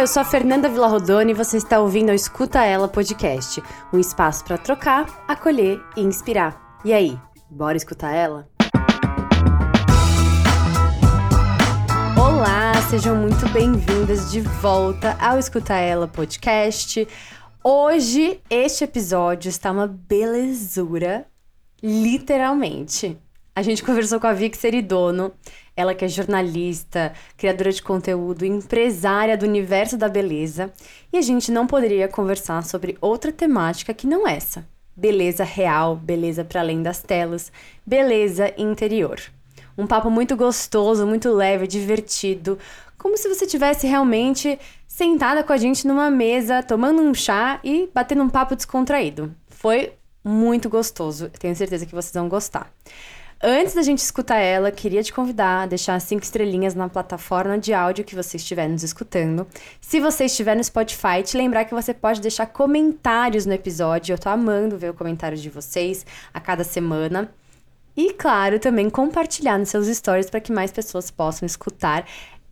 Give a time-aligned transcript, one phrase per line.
[0.00, 4.42] Eu sou a Fernanda Villarrodone e você está ouvindo o Escuta Ela Podcast, um espaço
[4.42, 6.80] para trocar, acolher e inspirar.
[6.82, 7.18] E aí,
[7.50, 8.48] bora escutar ela?
[12.18, 17.06] Olá, sejam muito bem-vindas de volta ao Escuta Ela Podcast.
[17.62, 21.26] Hoje, este episódio está uma belezura,
[21.82, 23.18] literalmente.
[23.54, 25.32] A gente conversou com a Vic Seridono,
[25.76, 30.72] ela que é jornalista, criadora de conteúdo, empresária do universo da beleza,
[31.12, 34.64] e a gente não poderia conversar sobre outra temática que não essa.
[34.96, 37.50] Beleza real, beleza para além das telas,
[37.84, 39.20] beleza interior.
[39.76, 42.58] Um papo muito gostoso, muito leve, divertido,
[42.96, 47.88] como se você tivesse realmente sentada com a gente numa mesa, tomando um chá e
[47.92, 49.34] batendo um papo descontraído.
[49.48, 52.70] Foi muito gostoso, tenho certeza que vocês vão gostar.
[53.42, 57.72] Antes da gente escutar ela, queria te convidar a deixar cinco estrelinhas na plataforma de
[57.72, 59.46] áudio que você estiver nos escutando.
[59.80, 64.12] Se você estiver no Spotify, te lembrar que você pode deixar comentários no episódio.
[64.12, 67.32] Eu tô amando ver o comentário de vocês a cada semana.
[67.96, 72.06] E, claro, também compartilhar nos seus stories para que mais pessoas possam escutar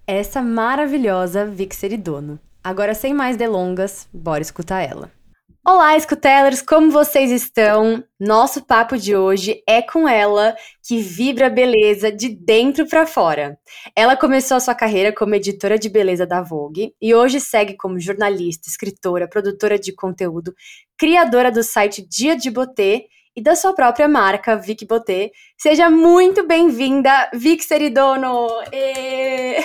[0.06, 2.40] essa maravilhosa Vic Seridono.
[2.64, 5.17] Agora, sem mais delongas, bora escutar ela.
[5.70, 8.02] Olá, escutelers, como vocês estão?
[8.18, 13.58] Nosso papo de hoje é com ela, que vibra beleza de dentro para fora.
[13.94, 18.00] Ela começou a sua carreira como editora de beleza da Vogue e hoje segue como
[18.00, 20.54] jornalista, escritora, produtora de conteúdo,
[20.96, 25.32] criadora do site Dia de Botê e da sua própria marca, Vic Botê.
[25.58, 28.48] Seja muito bem-vinda, Vic Seridono!
[28.72, 29.58] E...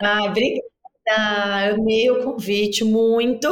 [0.00, 0.77] Ah, obrigada.
[1.10, 3.48] Ah, amei o convite muito,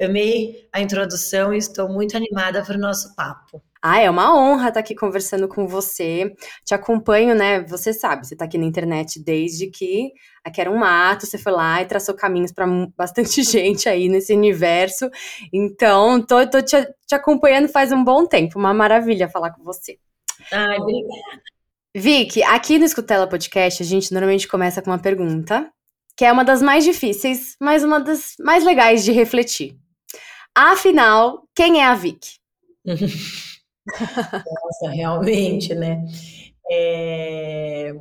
[0.00, 3.62] amei a introdução e estou muito animada para o nosso papo.
[3.80, 6.34] Ah, é uma honra estar aqui conversando com você.
[6.64, 7.60] Te acompanho, né?
[7.60, 10.12] Você sabe, você está aqui na internet desde que
[10.44, 14.34] aqui era um mato, você foi lá e traçou caminhos para bastante gente aí nesse
[14.34, 15.08] universo.
[15.52, 16.76] Então, tô, tô te,
[17.06, 18.58] te, acompanhando faz um bom tempo.
[18.58, 19.96] Uma maravilha falar com você.
[20.52, 21.42] Ai, obrigada.
[21.94, 25.70] Vicky, aqui no Escutela Podcast, a gente normalmente começa com uma pergunta
[26.18, 29.76] que é uma das mais difíceis, mas uma das mais legais de refletir.
[30.52, 32.40] Afinal, quem é a Vic?
[32.84, 36.04] Nossa, realmente, né?
[36.68, 37.94] É...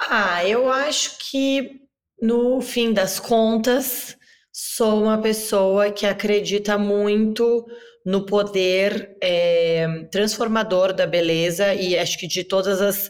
[0.00, 1.82] Ah, eu acho que
[2.20, 4.16] no fim das contas,
[4.52, 7.64] sou uma pessoa que acredita muito
[8.04, 13.08] no poder é, transformador da beleza e acho que de todas as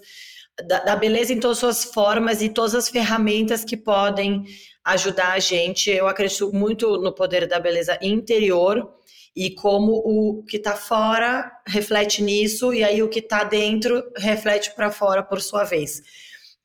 [0.66, 4.44] da, da, beleza em todas as suas formas e todas as ferramentas que podem
[4.84, 5.90] ajudar a gente.
[5.90, 8.94] Eu acredito muito no poder da beleza interior
[9.34, 14.74] e como o que está fora reflete nisso e aí o que está dentro reflete
[14.74, 16.02] para fora por sua vez.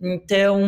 [0.01, 0.59] Então,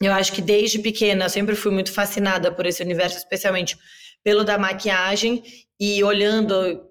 [0.00, 3.76] eu acho que desde pequena eu sempre fui muito fascinada por esse universo, especialmente
[4.22, 5.42] pelo da maquiagem
[5.78, 6.87] e olhando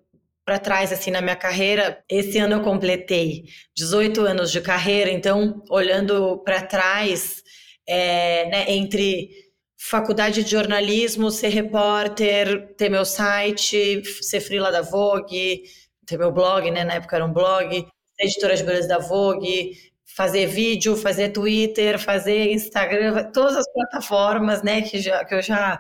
[0.48, 3.44] para trás assim na minha carreira, esse ano eu completei
[3.76, 7.44] 18 anos de carreira, então olhando para trás,
[7.86, 9.30] é, né, entre
[9.78, 15.64] faculdade de jornalismo, ser repórter, ter meu site, ser freela da Vogue,
[16.06, 17.86] ter meu blog, né, na época era um blog,
[18.18, 19.74] editora de beleza da Vogue,
[20.06, 25.78] fazer vídeo, fazer Twitter, fazer Instagram, todas as plataformas, né, que, já, que eu já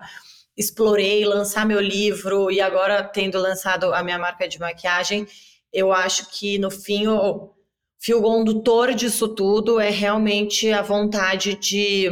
[0.57, 5.28] explorei lançar meu livro e agora tendo lançado a minha marca de maquiagem,
[5.72, 7.51] eu acho que no fim o
[8.00, 12.09] fio condutor disso tudo é realmente a vontade de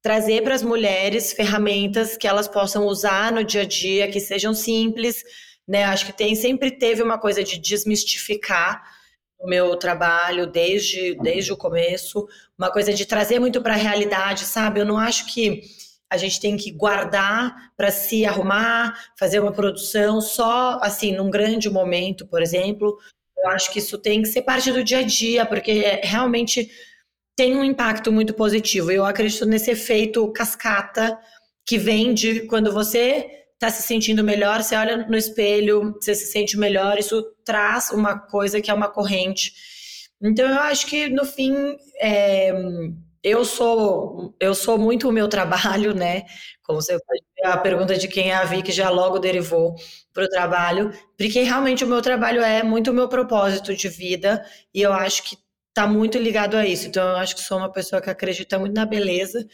[0.00, 4.54] trazer para as mulheres ferramentas que elas possam usar no dia a dia, que sejam
[4.54, 5.24] simples,
[5.66, 5.84] né?
[5.84, 8.82] Acho que tem sempre teve uma coisa de desmistificar
[9.38, 12.26] o meu trabalho desde desde o começo,
[12.56, 14.80] uma coisa de trazer muito para a realidade, sabe?
[14.80, 15.62] Eu não acho que
[16.10, 21.68] a gente tem que guardar para se arrumar, fazer uma produção só assim num grande
[21.68, 22.98] momento, por exemplo.
[23.36, 26.70] Eu acho que isso tem que ser parte do dia a dia, porque realmente
[27.36, 28.90] tem um impacto muito positivo.
[28.90, 31.18] Eu acredito nesse efeito cascata
[31.64, 36.26] que vem de quando você está se sentindo melhor, você olha no espelho, você se
[36.26, 39.52] sente melhor, isso traz uma coisa que é uma corrente.
[40.22, 42.52] Então eu acho que no fim é,
[43.22, 46.24] eu sou eu sou muito o meu trabalho, né?
[46.62, 46.98] Como você
[47.44, 49.74] a pergunta de quem é a Vicky já logo derivou
[50.12, 54.44] para o trabalho, porque realmente o meu trabalho é muito o meu propósito de vida
[54.74, 55.36] e eu acho que
[55.68, 56.88] está muito ligado a isso.
[56.88, 59.46] Então eu acho que sou uma pessoa que acredita muito na beleza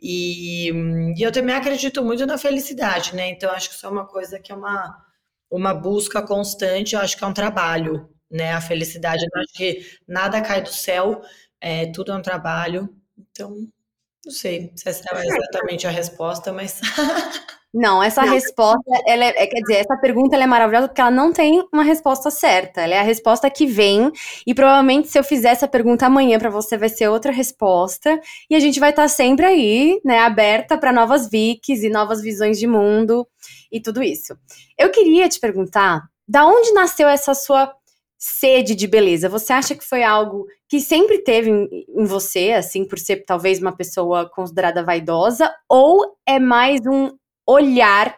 [0.00, 0.70] e,
[1.16, 3.28] e eu também acredito muito na felicidade, né?
[3.30, 4.96] Então acho que isso é uma coisa que é uma
[5.50, 8.52] uma busca constante, eu acho que é um trabalho, né?
[8.54, 11.20] A felicidade, eu acho que nada cai do céu,
[11.60, 12.88] é, tudo é um trabalho
[13.32, 13.66] então.
[14.24, 16.80] Não sei se essa é exatamente a resposta, mas.
[17.74, 18.34] Não, essa não.
[18.34, 21.82] resposta, ela é, é, quer dizer, essa pergunta é maravilhosa porque ela não tem uma
[21.82, 22.82] resposta certa.
[22.82, 24.12] Ela é a resposta que vem
[24.46, 28.20] e provavelmente se eu fizer essa pergunta amanhã para você vai ser outra resposta
[28.50, 32.20] e a gente vai estar tá sempre aí, né, aberta para novas Vics e novas
[32.20, 33.26] visões de mundo
[33.72, 34.36] e tudo isso.
[34.78, 37.74] Eu queria te perguntar, da onde nasceu essa sua
[38.24, 39.28] sede de beleza?
[39.28, 43.58] Você acha que foi algo que sempre teve em, em, você, assim, por ser talvez
[43.60, 47.10] uma pessoa considerada vaidosa, ou é mais um
[47.44, 48.16] olhar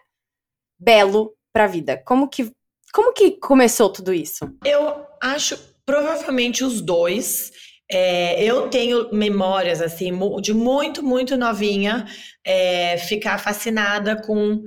[0.79, 1.97] belo para a vida?
[2.05, 2.53] Como que
[2.93, 4.45] como que começou tudo isso?
[4.63, 7.51] Eu acho provavelmente os dois.
[7.91, 12.07] É, eu tenho memórias assim de muito muito novinha
[12.47, 14.63] é, ficar fascinada com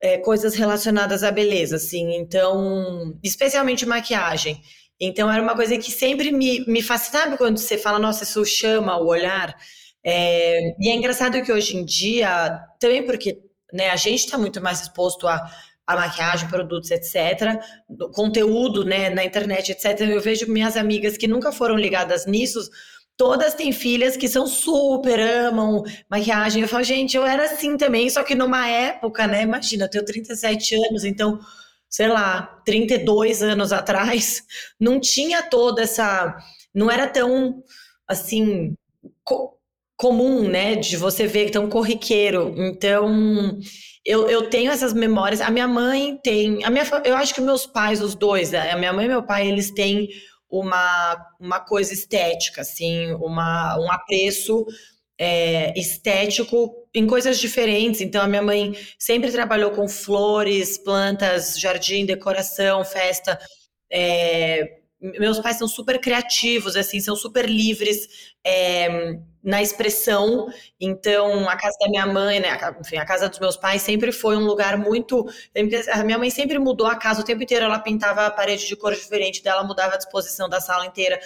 [0.00, 2.14] é, coisas relacionadas à beleza, assim.
[2.14, 4.60] Então, especialmente maquiagem.
[4.98, 8.98] Então, era uma coisa que sempre me, me fascinava quando você fala, nossa, isso chama
[8.98, 9.54] o olhar.
[10.04, 13.38] É, e é engraçado que hoje em dia, também porque
[13.72, 15.50] né, a gente está muito mais exposto a,
[15.86, 17.58] a maquiagem, produtos, etc.,
[18.14, 20.00] conteúdo né, na internet, etc.
[20.00, 22.60] Eu vejo minhas amigas que nunca foram ligadas nisso
[23.20, 26.62] todas têm filhas que são super, amam maquiagem.
[26.62, 29.42] Eu falo, gente, eu era assim também, só que numa época, né?
[29.42, 31.38] Imagina, eu tenho 37 anos, então,
[31.86, 34.42] sei lá, 32 anos atrás,
[34.80, 36.34] não tinha toda essa.
[36.74, 37.62] Não era tão,
[38.08, 38.74] assim.
[39.22, 39.58] Co
[39.98, 42.54] comum, né, de você ver tão corriqueiro.
[42.56, 43.60] Então,
[44.02, 45.42] eu, eu tenho essas memórias.
[45.42, 48.94] A minha mãe tem, a minha, eu acho que meus pais, os dois, a minha
[48.94, 50.08] mãe e meu pai, eles têm
[50.50, 54.66] uma, uma coisa estética, assim, uma, um apreço
[55.18, 58.00] é, estético em coisas diferentes.
[58.00, 63.38] Então, a minha mãe sempre trabalhou com flores, plantas, jardim, decoração, festa.
[63.92, 70.48] É, meus pais são super criativos, assim, são super livres é, na expressão.
[70.78, 74.36] Então, a casa da minha mãe, né, enfim, a casa dos meus pais sempre foi
[74.36, 75.26] um lugar muito.
[75.92, 78.76] A minha mãe sempre mudou a casa o tempo inteiro, ela pintava a parede de
[78.76, 81.18] cor diferente dela, mudava a disposição da sala inteira.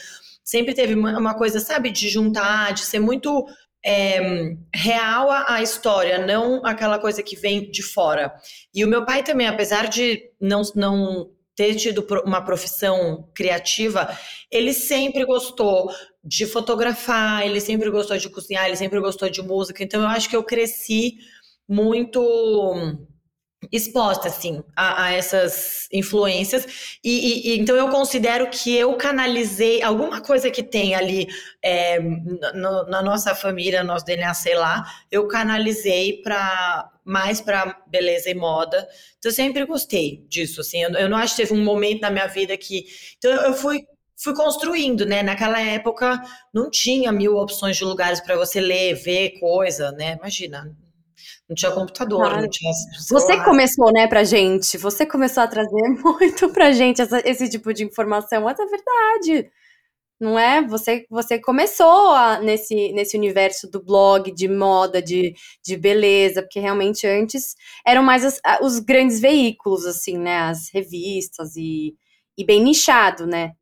[0.45, 3.47] Sempre teve uma coisa, sabe, de juntar, de ser muito
[3.85, 8.35] é, real a, história, não aquela coisa que vem de fora.
[8.75, 14.17] E o meu pai também, apesar de não, não ter tido uma profissão criativa,
[14.51, 15.91] ele sempre gostou
[16.23, 19.83] de fotografar, ele sempre gostou de cozinhar, ele sempre gostou de música.
[19.83, 21.19] Então eu acho que eu cresci
[21.69, 22.21] muito
[23.73, 30.21] exposta assim a, a essas influências e, e, então eu considero que eu canalizei alguma
[30.21, 31.29] coisa que tem ali
[31.63, 38.31] é, no, na nossa família, nosso DNA, sei lá, eu canalizei para mais para beleza
[38.31, 38.89] e moda.
[39.19, 40.83] Então eu sempre gostei disso, assim.
[40.83, 42.87] Eu, eu, não acho que teve um momento na minha vida que
[43.19, 45.23] então eu fui fui construindo, né?
[45.23, 46.23] Naquela época
[46.53, 50.17] não tinha mil opções de lugares para você ler, ver coisa, né?
[50.19, 50.75] Imagina,
[51.49, 52.43] não tinha computador, claro.
[52.43, 53.23] não tinha celular.
[53.23, 57.73] Você começou, né, pra gente, você começou a trazer muito pra gente essa, esse tipo
[57.73, 59.51] de informação, mas é verdade,
[60.21, 60.63] não é?
[60.67, 65.35] Você, você começou a, nesse, nesse universo do blog, de moda, de,
[65.65, 67.55] de beleza, porque realmente antes
[67.87, 71.95] eram mais as, os grandes veículos, assim, né, as revistas e,
[72.39, 73.53] e bem nichado, né?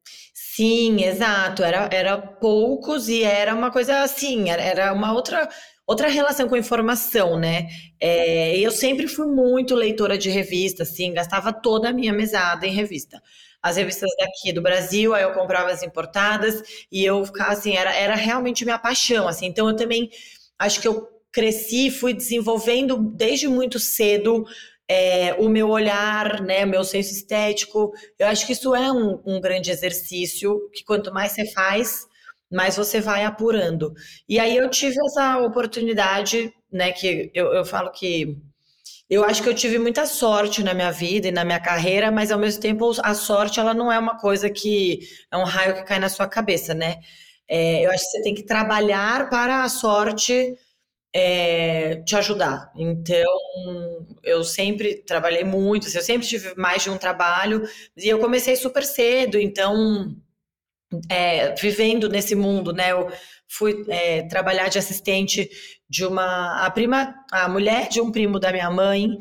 [0.55, 5.49] Sim, exato, era, era poucos e era uma coisa assim, era, era uma outra
[5.87, 7.69] Outra relação com informação, né?
[8.01, 12.73] É, eu sempre fui muito leitora de revista, assim, gastava toda a minha mesada em
[12.73, 13.21] revista.
[13.63, 17.95] As revistas daqui do Brasil, aí eu comprava as importadas e eu ficava assim, era,
[17.95, 19.47] era realmente minha paixão, assim.
[19.47, 20.11] Então eu também
[20.59, 24.45] acho que eu cresci, fui desenvolvendo desde muito cedo
[24.89, 27.93] é, o meu olhar, né, meu senso estético.
[28.19, 32.07] Eu acho que isso é um, um grande exercício que quanto mais você faz,
[32.53, 33.93] mas você vai apurando.
[34.29, 38.37] E aí eu tive essa oportunidade, né, que eu, eu falo que
[39.11, 42.31] eu acho que eu tive muita sorte na minha vida e na minha carreira, mas
[42.33, 45.85] ao mesmo tempo a sorte ela não é uma coisa que é um raio que
[45.85, 46.97] cai na sua cabeça, né?
[47.49, 50.55] É, eu acho que você tem que trabalhar para a sorte
[51.15, 52.73] é, te ajudar.
[52.77, 57.63] Então, eu sempre trabalhei muito, assim, eu sempre tive mais de um trabalho,
[57.97, 60.17] e eu comecei super cedo, então
[61.09, 62.93] é, vivendo nesse mundo, né?
[62.93, 63.11] Eu
[63.49, 65.49] fui é, trabalhar de assistente
[65.89, 69.19] de uma a prima, a mulher de um primo da minha mãe,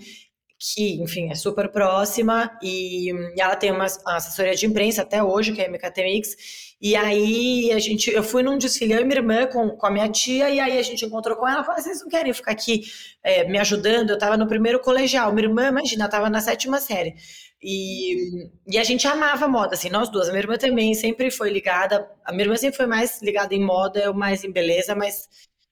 [0.58, 5.54] que, enfim, é super próxima e, e ela tem uma assessoria de imprensa até hoje,
[5.54, 6.36] que é a MKT Mix.
[6.80, 9.92] E aí a gente, eu fui num desfile, eu e minha irmã com, com a
[9.92, 12.84] minha tia, e aí a gente encontrou com ela, falou, vocês não querem ficar aqui
[13.24, 14.12] é, me ajudando?
[14.12, 17.16] Eu estava no primeiro colegial, minha irmã, imagina, estava na sétima série.
[17.64, 20.28] E, e a gente amava moda, assim, nós duas.
[20.28, 22.10] A minha irmã também sempre foi ligada.
[22.26, 25.30] A minha irmã sempre foi mais ligada em moda, eu mais em beleza, mas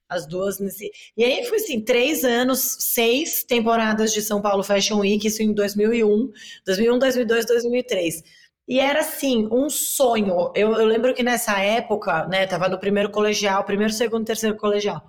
[0.08, 0.92] as duas nesse.
[1.16, 5.54] E aí foi assim, três anos, seis temporadas de São Paulo Fashion Week, isso em
[5.54, 6.32] 2001,
[6.66, 8.24] 2001, 2002, 2003.
[8.68, 10.52] E era assim, um sonho.
[10.56, 15.02] Eu, eu lembro que nessa época, né, tava no primeiro colegial, primeiro, segundo, terceiro colegial.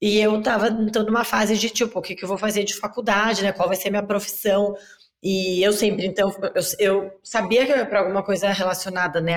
[0.00, 2.74] E eu tava então numa fase de tipo, o que, que eu vou fazer de
[2.74, 3.52] faculdade, né?
[3.52, 4.74] Qual vai ser minha profissão?
[5.22, 9.34] E eu sempre, então, eu, eu sabia que era para alguma coisa relacionada, né,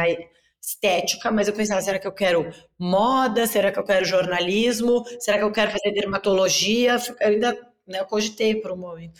[0.61, 2.49] estética, mas eu pensava, será que eu quero
[2.79, 3.45] moda?
[3.45, 5.03] Será que eu quero jornalismo?
[5.19, 6.95] Será que eu quero fazer dermatologia?
[7.19, 7.53] Eu ainda,
[7.85, 9.19] né, eu cogitei por um momento.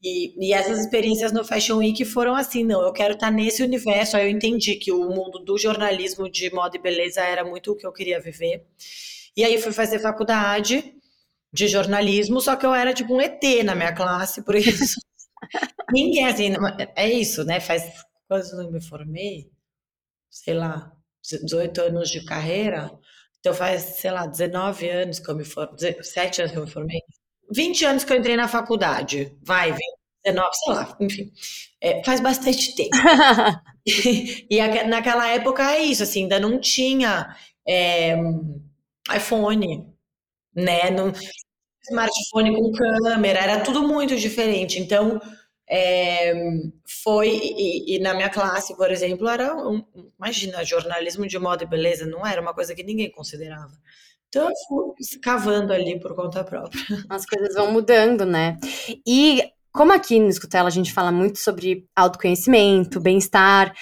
[0.00, 4.16] E, e, essas experiências no Fashion Week foram assim, não, eu quero estar nesse universo.
[4.16, 7.76] Aí eu entendi que o mundo do jornalismo de moda e beleza era muito o
[7.76, 8.64] que eu queria viver.
[9.36, 10.94] E aí fui fazer faculdade
[11.52, 15.00] de jornalismo, só que eu era tipo um ET na minha classe, por isso
[15.92, 16.52] Ninguém, assim,
[16.96, 17.60] é isso, né?
[17.60, 17.84] Faz
[18.28, 19.50] quando eu me formei,
[20.30, 22.90] sei lá, 18 anos de carreira,
[23.40, 26.70] então faz, sei lá, 19 anos que eu me formei, 7 anos que eu me
[26.70, 27.00] formei,
[27.52, 29.74] 20 anos que eu entrei na faculdade, vai,
[30.24, 31.32] 19, sei lá, enfim,
[31.80, 32.90] é, faz bastante tempo.
[33.86, 37.34] e, e naquela época é isso, assim, ainda não tinha
[37.66, 38.14] é,
[39.14, 39.86] iPhone,
[40.54, 40.90] né?
[40.90, 41.12] Não,
[41.88, 44.78] smartphone com câmera, era tudo muito diferente.
[44.78, 45.20] Então,
[45.70, 46.32] é,
[47.02, 49.84] foi, e, e, na minha classe, por exemplo, era, um,
[50.18, 53.72] imagina, jornalismo de moda e beleza, não era uma coisa que ninguém considerava.
[54.28, 56.80] Então, eu fui cavando ali por conta própria.
[57.08, 58.58] As coisas vão mudando, né?
[59.06, 63.74] E como aqui no Escutela a gente fala muito sobre autoconhecimento, bem-estar,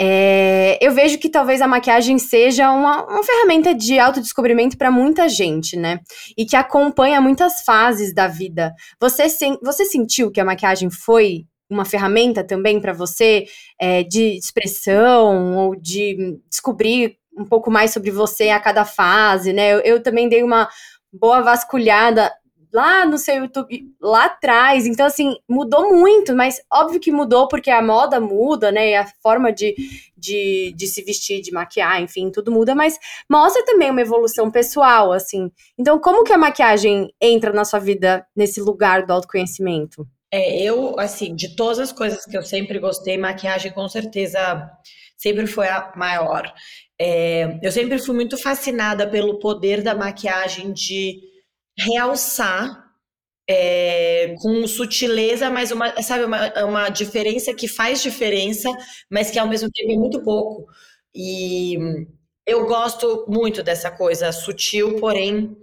[0.00, 5.28] é, eu vejo que talvez a maquiagem seja uma, uma ferramenta de autodescobrimento para muita
[5.28, 6.00] gente, né?
[6.36, 8.74] E que acompanha muitas fases da vida.
[9.00, 13.46] Você, sen, você sentiu que a maquiagem foi uma ferramenta também para você
[13.80, 19.74] é, de expressão ou de descobrir um pouco mais sobre você a cada fase, né?
[19.74, 20.68] Eu, eu também dei uma
[21.12, 22.32] boa vasculhada
[22.74, 24.84] lá no seu YouTube, lá atrás.
[24.84, 28.90] Então, assim, mudou muito, mas óbvio que mudou porque a moda muda, né?
[28.90, 29.76] E a forma de,
[30.16, 32.98] de, de se vestir, de maquiar, enfim, tudo muda, mas
[33.30, 35.52] mostra também uma evolução pessoal, assim.
[35.78, 40.04] Então, como que a maquiagem entra na sua vida nesse lugar do autoconhecimento?
[40.32, 44.68] É, eu, assim, de todas as coisas que eu sempre gostei, maquiagem com certeza
[45.16, 46.52] sempre foi a maior.
[47.00, 51.33] É, eu sempre fui muito fascinada pelo poder da maquiagem de
[51.78, 52.84] realçar
[53.48, 58.70] é, com sutileza, mas uma, sabe, uma, uma diferença que faz diferença,
[59.10, 60.66] mas que ao mesmo tempo é muito pouco.
[61.14, 61.76] E
[62.46, 65.56] eu gosto muito dessa coisa sutil, porém.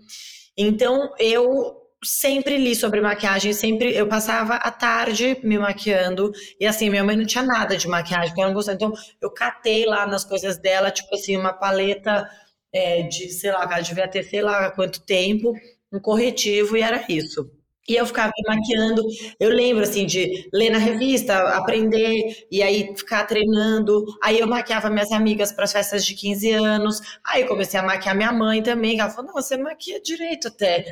[0.57, 6.89] Então eu sempre li sobre maquiagem, sempre eu passava a tarde me maquiando e assim,
[6.89, 8.75] minha mãe não tinha nada de maquiagem, porque ela não gostava.
[8.75, 12.27] Então eu catei lá nas coisas dela, tipo assim, uma paleta
[12.73, 15.53] é, de, sei lá, ela devia ter sei lá quanto tempo,
[15.91, 17.49] um corretivo e era isso.
[17.87, 19.03] E eu ficava maquiando.
[19.39, 24.05] Eu lembro, assim, de ler na revista, aprender, e aí ficar treinando.
[24.23, 27.01] Aí eu maquiava minhas amigas para as festas de 15 anos.
[27.23, 28.99] Aí comecei a maquiar minha mãe também.
[28.99, 30.85] Ela falou: Não, você maquia direito até.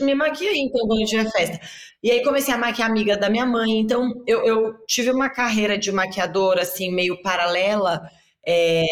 [0.00, 1.60] Me maquia então, quando tiver festa.
[2.02, 3.78] E aí comecei a maquiar amiga da minha mãe.
[3.80, 8.08] Então, eu, eu tive uma carreira de maquiadora, assim, meio paralela.
[8.48, 8.84] É,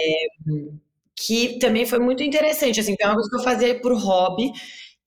[1.17, 4.53] que também foi muito interessante, assim, que é uma coisa que eu fazia por hobby,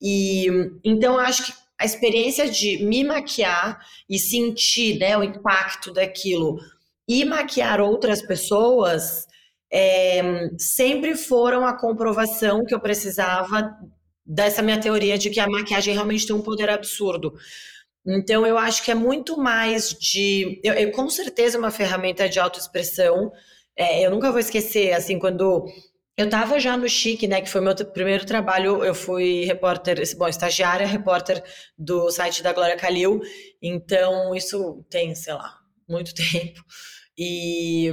[0.00, 0.46] e
[0.84, 6.58] então acho que a experiência de me maquiar e sentir né, o impacto daquilo
[7.06, 9.26] e maquiar outras pessoas
[9.72, 13.76] é, sempre foram a comprovação que eu precisava
[14.24, 17.32] dessa minha teoria de que a maquiagem realmente tem um poder absurdo.
[18.06, 20.60] Então eu acho que é muito mais de.
[20.64, 23.30] Eu, eu com certeza é uma ferramenta de autoexpressão.
[23.76, 25.64] É, eu nunca vou esquecer, assim, quando
[26.18, 30.26] eu estava já no Chique, né, que foi meu primeiro trabalho, eu fui repórter, bom,
[30.26, 31.44] estagiária, repórter
[31.78, 33.20] do site da Glória Calil,
[33.62, 36.60] então isso tem, sei lá, muito tempo.
[37.16, 37.92] E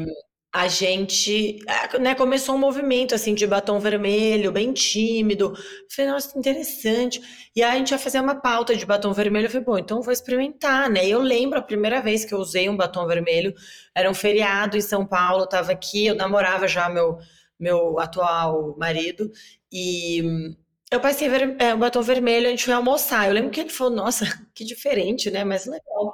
[0.51, 5.53] a gente, é, né, começou um movimento, assim, de batom vermelho, bem tímido.
[5.95, 7.21] Falei, nossa, interessante.
[7.55, 9.45] E aí a gente ia fazer uma pauta de batom vermelho.
[9.45, 11.05] Eu falei, bom, então vou experimentar, né?
[11.05, 13.53] E eu lembro a primeira vez que eu usei um batom vermelho,
[13.93, 17.19] era um feriado em São Paulo, eu tava aqui, eu namorava já meu
[17.59, 19.31] meu atual marido,
[19.71, 20.55] e
[20.91, 23.27] eu passei ver, é, um batom vermelho, a gente foi almoçar.
[23.27, 25.43] Eu lembro que ele falou, nossa, que diferente, né?
[25.43, 26.13] Mas legal.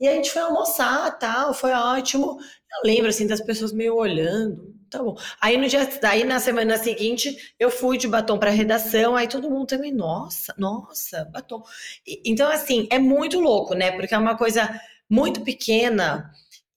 [0.00, 2.38] E a gente foi almoçar, tal, foi ótimo.
[2.38, 5.16] Eu lembro, assim, das pessoas meio olhando, tá bom.
[5.40, 9.50] Aí no dia, aí na semana seguinte, eu fui de batom para redação, aí todo
[9.50, 11.62] mundo também, nossa, nossa, batom.
[12.06, 13.92] E, então, assim, é muito louco, né?
[13.92, 16.30] Porque é uma coisa muito pequena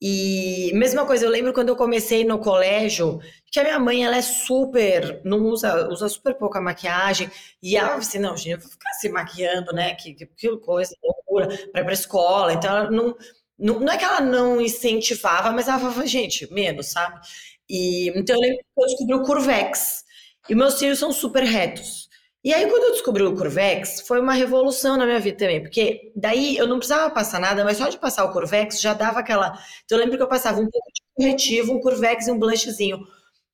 [0.05, 4.17] E mesma coisa, eu lembro quando eu comecei no colégio, que a minha mãe, ela
[4.17, 7.31] é super, não usa, usa super pouca maquiagem,
[7.61, 11.47] e ela assim, não, gente, eu vou ficar se maquiando, né, que, que coisa, loucura,
[11.71, 13.15] para ir pra escola, então ela não,
[13.57, 17.21] não, não é que ela não incentivava, mas ela falava, gente, menos, sabe?
[17.69, 20.03] E, então eu lembro que eu descobri o Curvex,
[20.49, 22.02] e meus cílios são super retos.
[22.43, 26.11] E aí, quando eu descobri o Curvex, foi uma revolução na minha vida também, porque
[26.13, 29.57] daí eu não precisava passar nada, mas só de passar o Curvex já dava aquela.
[29.85, 32.99] Então, eu lembro que eu passava um pouco de corretivo, um Curvex e um blushzinho.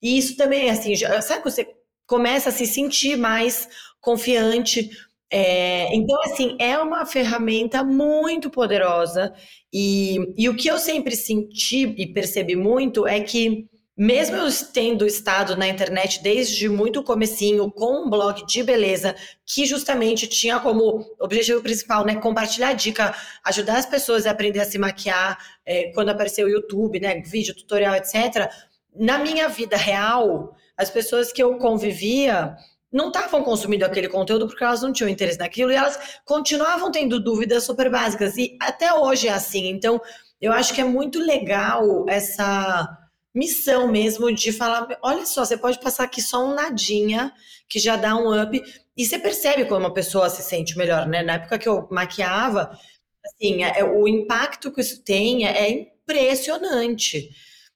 [0.01, 1.67] E isso também, assim, já, sabe que você
[2.08, 3.69] começa a se sentir mais
[4.01, 4.89] confiante.
[5.31, 9.34] É, então, assim, é uma ferramenta muito poderosa.
[9.72, 13.67] E, e o que eu sempre senti e percebi muito é que
[14.00, 19.13] mesmo eu tendo estado na internet desde muito comecinho com um blog de beleza
[19.46, 23.13] que justamente tinha como objetivo principal, né, compartilhar dica,
[23.44, 27.53] ajudar as pessoas a aprender a se maquiar, é, quando apareceu o YouTube, né, vídeo,
[27.53, 28.50] tutorial, etc.
[28.96, 32.56] Na minha vida real, as pessoas que eu convivia
[32.89, 37.20] não estavam consumindo aquele conteúdo porque elas não tinham interesse naquilo e elas continuavam tendo
[37.20, 39.68] dúvidas super básicas e até hoje é assim.
[39.68, 40.00] Então,
[40.39, 42.98] eu acho que é muito legal essa
[43.33, 47.33] missão mesmo de falar: olha só, você pode passar aqui só um nadinha,
[47.67, 48.62] que já dá um up,
[48.98, 51.21] e você percebe como uma pessoa se sente melhor, né?
[51.24, 52.77] Na época que eu maquiava,
[53.25, 57.29] assim, é, é o impacto que isso tem é, é impressionante,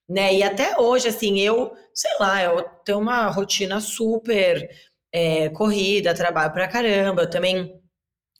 [0.09, 0.33] né?
[0.33, 4.69] E até hoje, assim, eu, sei lá, eu tenho uma rotina super
[5.11, 7.79] é, corrida, trabalho pra caramba, eu também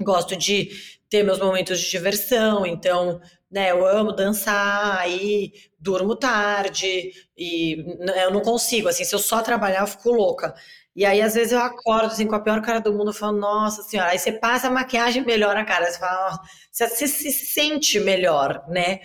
[0.02, 0.70] gosto de
[1.10, 3.22] ter meus momentos de diversão, então
[3.54, 3.70] né?
[3.70, 7.86] Eu amo dançar, aí durmo tarde e
[8.24, 10.56] eu não consigo, assim, se eu só trabalhar eu fico louca.
[10.96, 13.38] E aí, às vezes, eu acordo assim, com a pior cara do mundo, eu falo,
[13.38, 16.40] nossa senhora, aí você passa a maquiagem, melhora a cara, você fala,
[16.72, 19.00] você, você se sente melhor, né?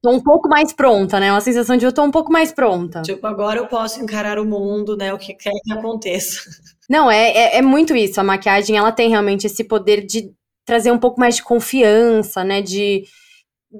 [0.00, 1.30] Tô um pouco mais pronta, né?
[1.30, 3.02] Uma sensação de eu tô um pouco mais pronta.
[3.02, 5.12] Tipo, agora eu posso encarar o mundo, né?
[5.12, 6.40] O que quer que aconteça.
[6.88, 8.20] Não, é, é, é muito isso.
[8.20, 10.32] A maquiagem, ela tem realmente esse poder de
[10.64, 12.62] trazer um pouco mais de confiança, né?
[12.62, 13.04] De,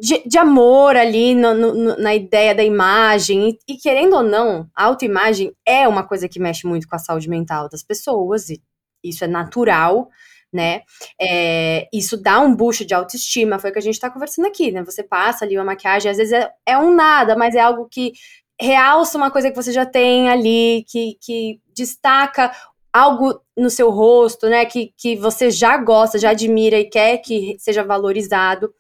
[0.00, 3.50] de, de amor ali no, no, na ideia da imagem.
[3.68, 6.98] E, e, querendo ou não, a autoimagem é uma coisa que mexe muito com a
[6.98, 8.60] saúde mental das pessoas, e
[9.02, 10.08] isso é natural,
[10.52, 10.82] né?
[11.20, 14.72] É, isso dá um boost de autoestima, foi o que a gente tá conversando aqui,
[14.72, 14.82] né?
[14.84, 18.12] Você passa ali uma maquiagem, às vezes é, é um nada, mas é algo que
[18.60, 22.52] realça uma coisa que você já tem ali, que, que destaca
[22.92, 24.64] algo no seu rosto, né?
[24.64, 28.72] Que, que você já gosta, já admira e quer que seja valorizado.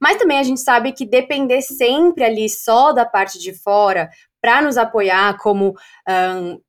[0.00, 4.08] Mas também a gente sabe que depender sempre ali só da parte de fora
[4.40, 5.74] para nos apoiar como
[6.08, 6.60] um,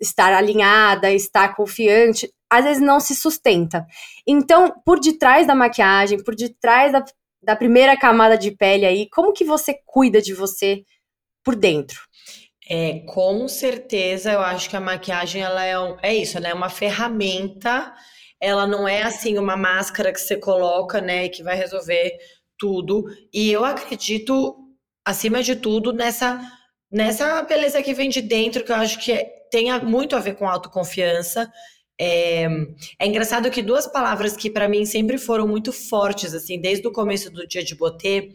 [0.00, 3.86] estar alinhada, estar confiante, às vezes não se sustenta.
[4.26, 7.04] Então, por detrás da maquiagem, por detrás da,
[7.42, 10.82] da primeira camada de pele aí, como que você cuida de você
[11.44, 12.00] por dentro?
[12.68, 16.50] É, com certeza, eu acho que a maquiagem ela é, um, é isso, né?
[16.50, 17.94] É uma ferramenta.
[18.40, 22.18] Ela não é assim uma máscara que você coloca, né, e que vai resolver
[22.58, 23.04] tudo.
[23.32, 24.56] E eu acredito,
[25.04, 26.40] acima de tudo, nessa,
[26.90, 30.34] nessa beleza que vem de dentro, que eu acho que é, tem muito a ver
[30.36, 31.50] com autoconfiança.
[31.98, 32.46] É,
[32.98, 36.92] é engraçado que duas palavras que para mim sempre foram muito fortes, assim, desde o
[36.92, 38.32] começo do dia de botê,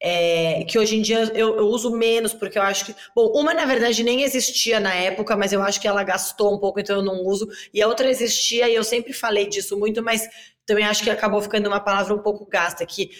[0.00, 2.94] é, que hoje em dia eu, eu, uso menos, porque eu acho que.
[3.16, 6.58] Bom, uma na verdade nem existia na época, mas eu acho que ela gastou um
[6.58, 7.48] pouco, então eu não uso.
[7.74, 10.28] E a outra existia, e eu sempre falei disso muito, mas
[10.64, 13.10] também acho que acabou ficando uma palavra um pouco gasta, que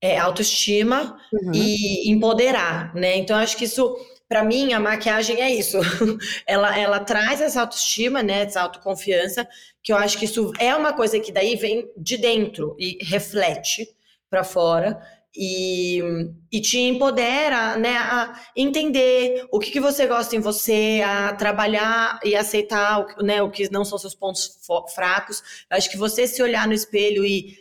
[0.00, 1.52] é, autoestima uhum.
[1.52, 3.16] e empoderar, né?
[3.16, 3.96] Então, acho que isso,
[4.28, 5.78] para mim, a maquiagem é isso.
[6.46, 8.44] ela, ela traz essa autoestima, né?
[8.44, 9.46] Essa autoconfiança,
[9.82, 13.88] que eu acho que isso é uma coisa que daí vem de dentro e reflete
[14.30, 15.00] para fora.
[15.40, 16.00] E,
[16.50, 22.18] e te empodera, né, a entender o que, que você gosta em você, a trabalhar
[22.24, 24.58] e aceitar, né, o que não são seus pontos
[24.92, 25.66] fracos.
[25.70, 27.56] Eu acho que você se olhar no espelho e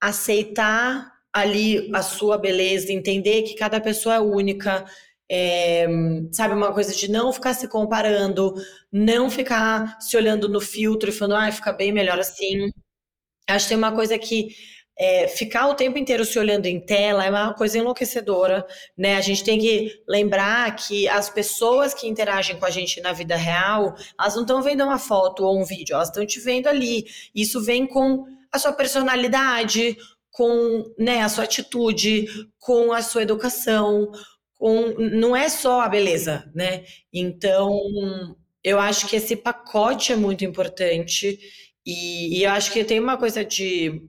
[0.00, 4.84] aceitar ali a sua beleza, entender que cada pessoa é única,
[5.30, 5.86] é,
[6.32, 8.54] sabe, uma coisa de não ficar se comparando,
[8.90, 12.70] não ficar se olhando no filtro e falando, ah, fica bem melhor assim.
[13.48, 14.48] Acho que tem uma coisa que
[14.98, 19.16] é, ficar o tempo inteiro se olhando em tela é uma coisa enlouquecedora, né?
[19.16, 23.36] A gente tem que lembrar que as pessoas que interagem com a gente na vida
[23.36, 27.04] real, elas não estão vendo uma foto ou um vídeo, elas estão te vendo ali.
[27.34, 29.98] Isso vem com a sua personalidade,
[30.36, 32.26] com né, a sua atitude,
[32.58, 34.12] com a sua educação,
[34.54, 36.84] com não é só a beleza, né?
[37.10, 37.80] Então,
[38.62, 41.38] eu acho que esse pacote é muito importante
[41.86, 44.02] e, e eu acho que tem uma coisa de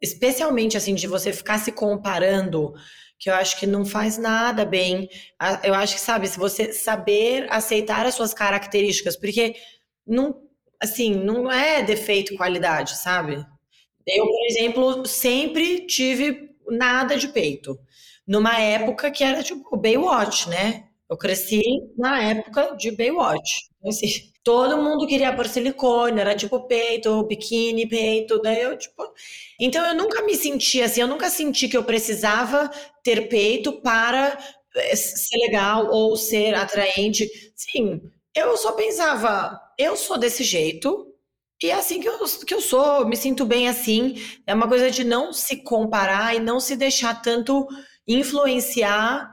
[0.00, 2.74] especialmente assim de você ficar se comparando
[3.16, 5.08] que eu acho que não faz nada bem.
[5.62, 9.54] Eu acho que, sabe, se você saber aceitar as suas características, porque
[10.04, 10.34] não,
[10.82, 13.46] assim, não é defeito qualidade, sabe?
[14.06, 17.78] Eu, por exemplo, sempre tive nada de peito.
[18.26, 20.84] Numa época que era tipo Baywatch, né?
[21.10, 21.62] Eu cresci
[21.96, 23.68] na época de Baywatch.
[23.78, 24.06] Então, assim,
[24.44, 29.02] todo mundo queria pôr silicone, era tipo peito, biquíni, peito, daí eu tipo.
[29.60, 32.70] Então eu nunca me senti assim, eu nunca senti que eu precisava
[33.02, 34.38] ter peito para
[34.76, 37.28] eh, ser legal ou ser atraente.
[37.54, 38.00] Sim,
[38.34, 41.11] eu só pensava, eu sou desse jeito,
[41.66, 44.14] e é assim que eu, que eu sou, me sinto bem assim.
[44.46, 47.66] É uma coisa de não se comparar e não se deixar tanto
[48.06, 49.30] influenciar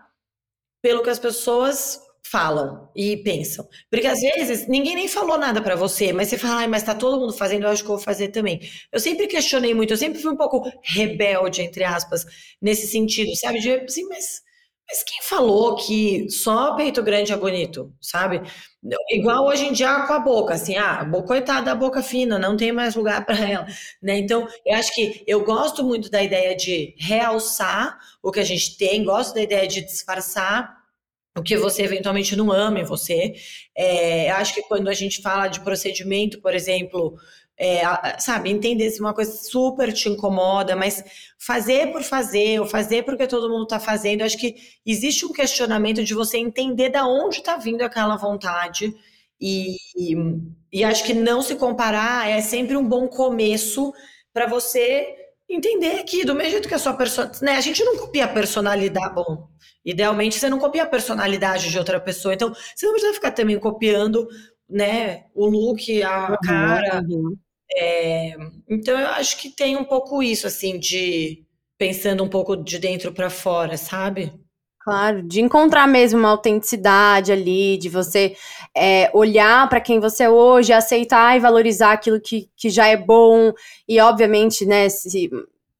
[0.82, 3.68] pelo que as pessoas falam e pensam.
[3.89, 7.20] Porque às vezes ninguém nem falou nada para você, mas você fala, mas tá todo
[7.20, 8.60] mundo fazendo, eu acho que eu vou fazer também.
[8.92, 12.26] Eu sempre questionei muito, eu sempre fui um pouco rebelde, entre aspas,
[12.62, 13.60] nesse sentido, sabe?
[13.60, 14.42] De assim, mas
[14.92, 18.42] mas quem falou que só peito grande é bonito, sabe?
[19.12, 22.72] Igual hoje em dia com a boca, assim, ah, coitada da boca fina, não tem
[22.72, 23.68] mais lugar para ela,
[24.02, 24.18] né?
[24.18, 28.78] Então, eu acho que eu gosto muito da ideia de realçar o que a gente
[28.78, 30.80] tem, gosto da ideia de disfarçar
[31.38, 33.34] o que você eventualmente não ama em você.
[33.76, 37.18] É, acho que quando a gente fala de procedimento, por exemplo,
[37.60, 37.82] é,
[38.17, 41.04] sabe, entender se uma coisa super te incomoda, mas
[41.38, 46.02] fazer por fazer, ou fazer porque todo mundo está fazendo, acho que existe um questionamento
[46.02, 48.95] de você entender da onde está vindo aquela vontade.
[49.41, 50.15] E, e,
[50.72, 53.93] e, acho que não se comparar é sempre um bom começo
[54.34, 55.15] para você
[55.50, 57.43] entender que, do mesmo jeito que a sua personalidade.
[57.43, 59.15] Né, a gente não copia a personalidade.
[59.15, 59.50] Bom,
[59.84, 62.34] idealmente você não copia a personalidade de outra pessoa.
[62.34, 64.28] Então, você não precisa ficar também copiando
[64.69, 67.02] né, o look, a cara.
[67.10, 67.38] Uhum.
[67.75, 68.36] É,
[68.67, 71.43] então eu acho que tem um pouco isso, assim, de
[71.77, 74.34] pensando um pouco de dentro para fora, sabe?
[74.82, 78.36] Claro, de encontrar mesmo uma autenticidade ali, de você
[78.75, 82.97] é, olhar para quem você é hoje, aceitar e valorizar aquilo que, que já é
[82.97, 83.53] bom,
[83.88, 85.29] e obviamente, né, se,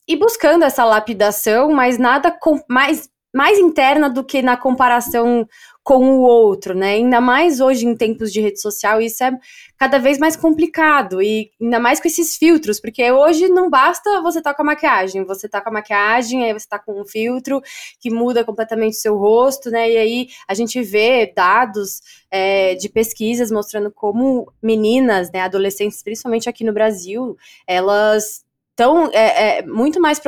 [0.08, 5.48] e buscando essa lapidação, mas nada com, mais, mais interna do que na comparação
[5.84, 6.94] com o outro, né?
[6.94, 9.32] Ainda mais hoje em tempos de rede social, isso é
[9.78, 14.38] cada vez mais complicado e ainda mais com esses filtros, porque hoje não basta você
[14.38, 17.06] estar tá com a maquiagem, você tá com a maquiagem, aí você tá com um
[17.06, 17.62] filtro
[18.00, 19.90] que muda completamente o seu rosto, né?
[19.90, 26.48] E aí a gente vê dados é, de pesquisas mostrando como meninas, né, adolescentes, principalmente
[26.48, 28.44] aqui no Brasil, elas
[28.80, 30.22] estão é, é, muito mais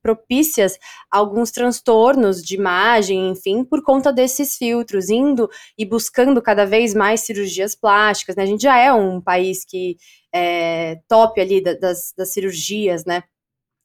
[0.00, 0.78] propícias
[1.10, 6.94] a alguns transtornos de imagem, enfim, por conta desses filtros, indo e buscando cada vez
[6.94, 8.44] mais cirurgias plásticas, né?
[8.44, 9.96] A gente já é um país que
[10.32, 13.24] é top ali das, das cirurgias, né?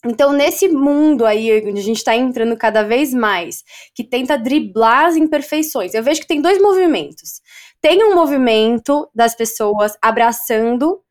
[0.06, 5.06] Então, nesse mundo aí, onde a gente está entrando cada vez mais, que tenta driblar
[5.06, 7.42] as imperfeições, eu vejo que tem dois movimentos.
[7.80, 11.02] Tem um movimento das pessoas abraçando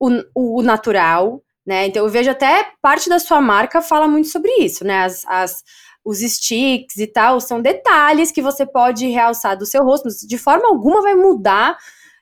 [0.00, 1.86] o, o natural, né?
[1.86, 5.04] Então eu vejo até parte da sua marca fala muito sobre isso, né?
[5.04, 5.62] As, as,
[6.02, 10.66] os sticks e tal são detalhes que você pode realçar do seu rosto, de forma
[10.66, 11.76] alguma vai mudar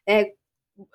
[0.04, 0.32] é,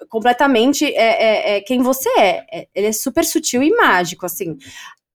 [0.09, 2.45] completamente é, é, é quem você é.
[2.51, 2.67] é.
[2.75, 4.57] Ele é super sutil e mágico, assim.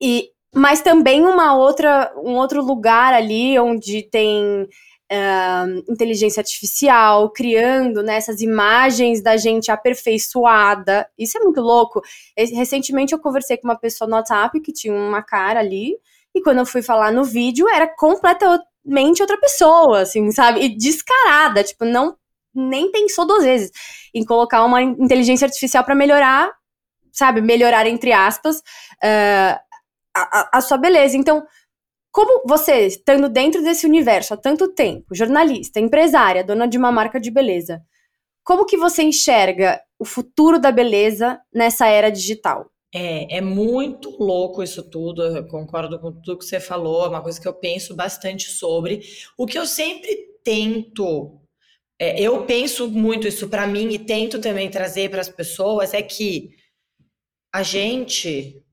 [0.01, 4.67] E, mas também uma outra, um outro lugar ali onde tem
[5.11, 11.07] uh, inteligência artificial, criando né, essas imagens da gente aperfeiçoada.
[11.17, 12.01] Isso é muito louco.
[12.37, 15.95] Recentemente eu conversei com uma pessoa no WhatsApp que tinha uma cara ali,
[16.35, 20.61] e quando eu fui falar no vídeo, era completamente outra pessoa, assim, sabe?
[20.61, 22.15] E descarada, tipo, não
[22.53, 23.71] nem pensou duas vezes
[24.13, 26.51] em colocar uma inteligência artificial para melhorar,
[27.11, 27.41] sabe?
[27.41, 29.59] Melhorar, entre aspas, uh,
[30.15, 31.15] a, a, sua beleza.
[31.17, 31.45] Então,
[32.11, 37.19] como você, estando dentro desse universo há tanto tempo, jornalista, empresária, dona de uma marca
[37.19, 37.81] de beleza,
[38.43, 42.71] como que você enxerga o futuro da beleza nessa era digital?
[42.93, 47.21] É, é muito louco isso tudo, eu concordo com tudo que você falou, é uma
[47.21, 49.01] coisa que eu penso bastante sobre.
[49.37, 51.41] O que eu sempre tento,
[51.99, 56.01] é, eu penso muito isso para mim e tento também trazer para as pessoas, é
[56.01, 56.51] que
[57.53, 58.63] a gente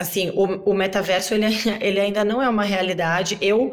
[0.00, 1.46] assim, o, o metaverso ele,
[1.82, 3.36] ele ainda não é uma realidade.
[3.38, 3.70] Eu,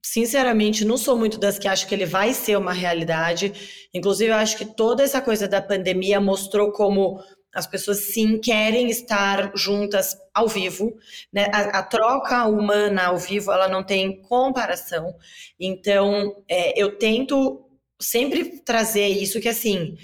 [0.00, 3.52] sinceramente, não sou muito das que acham que ele vai ser uma realidade.
[3.92, 7.20] Inclusive, eu acho que toda essa coisa da pandemia mostrou como
[7.52, 10.94] as pessoas sim querem estar juntas ao vivo,
[11.32, 11.46] né?
[11.52, 15.14] A, a, troca humana ao vivo ela não tem comparação.
[15.58, 17.66] Então, é, eu tento
[17.98, 19.96] sempre trazer isso que assim,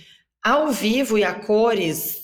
[0.42, 2.21] ao vivo e a cores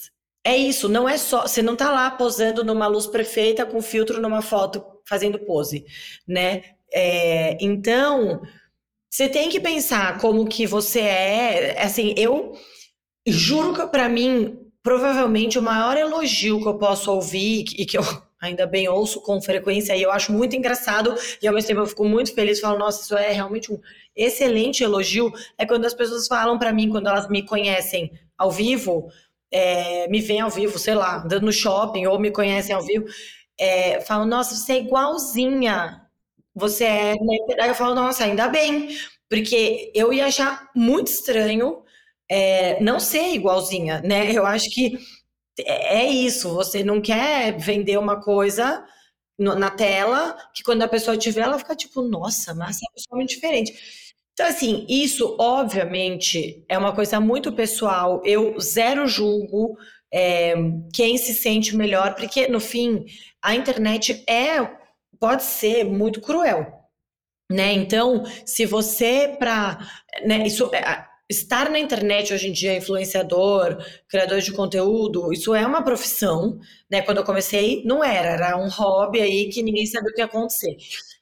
[0.48, 1.42] é isso, não é só.
[1.42, 5.84] Você não está lá posando numa luz perfeita com filtro numa foto fazendo pose,
[6.26, 6.62] né?
[6.92, 8.40] É, então,
[9.10, 11.82] você tem que pensar como que você é.
[11.82, 12.52] Assim, eu
[13.26, 18.02] juro que para mim, provavelmente o maior elogio que eu posso ouvir e que eu
[18.40, 21.86] ainda bem ouço com frequência e eu acho muito engraçado e ao mesmo tempo eu
[21.86, 23.80] fico muito feliz, falo, nossa, isso é realmente um
[24.14, 29.10] excelente elogio, é quando as pessoas falam para mim, quando elas me conhecem ao vivo,
[29.52, 33.06] é, me veem ao vivo, sei lá, no shopping ou me conhecem ao vivo,
[33.58, 36.02] é, falam, nossa, você é igualzinha,
[36.54, 37.14] você é...
[37.60, 38.88] Aí eu falo, nossa, ainda bem,
[39.28, 41.82] porque eu ia achar muito estranho
[42.30, 44.32] é, não ser igualzinha, né?
[44.32, 44.98] Eu acho que
[45.60, 48.84] é, é isso, você não quer vender uma coisa
[49.38, 53.72] na tela que quando a pessoa tiver, ela fica tipo, nossa, mas é totalmente diferente.
[54.38, 58.22] Então, assim, isso obviamente é uma coisa muito pessoal.
[58.24, 59.76] Eu zero julgo
[60.14, 60.54] é,
[60.94, 63.04] quem se sente melhor, porque no fim
[63.42, 64.58] a internet é
[65.18, 66.72] pode ser muito cruel,
[67.50, 67.72] né?
[67.72, 69.78] Então, se você para,
[70.24, 73.76] né, isso é, estar na internet hoje em dia, influenciador,
[74.08, 77.02] criador de conteúdo, isso é uma profissão, né?
[77.02, 80.26] Quando eu comecei, não era, era um hobby aí que ninguém sabia o que ia
[80.26, 80.76] acontecer.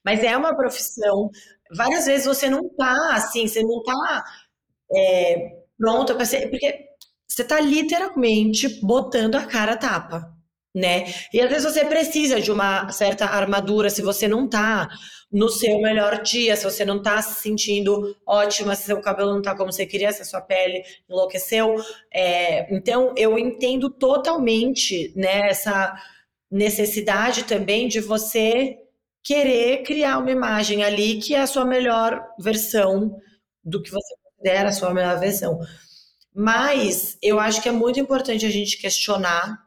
[0.05, 1.31] Mas é uma profissão.
[1.75, 4.25] Várias vezes você não tá assim, você não tá
[4.95, 6.87] é, pronta para ser, porque
[7.29, 10.37] você tá literalmente botando a cara tapa
[10.77, 11.07] né?
[11.33, 14.87] E às vezes você precisa de uma certa armadura se você não tá
[15.33, 19.41] no seu melhor dia, se você não tá se sentindo ótima, se seu cabelo não
[19.41, 21.77] tá como você queria, se a sua pele enlouqueceu.
[22.13, 25.95] É, então, eu entendo totalmente né, essa
[26.51, 28.77] necessidade também de você
[29.27, 33.21] querer criar uma imagem ali que é a sua melhor versão
[33.65, 35.59] do que você considera a sua melhor versão.
[36.33, 39.59] Mas eu acho que é muito importante a gente questionar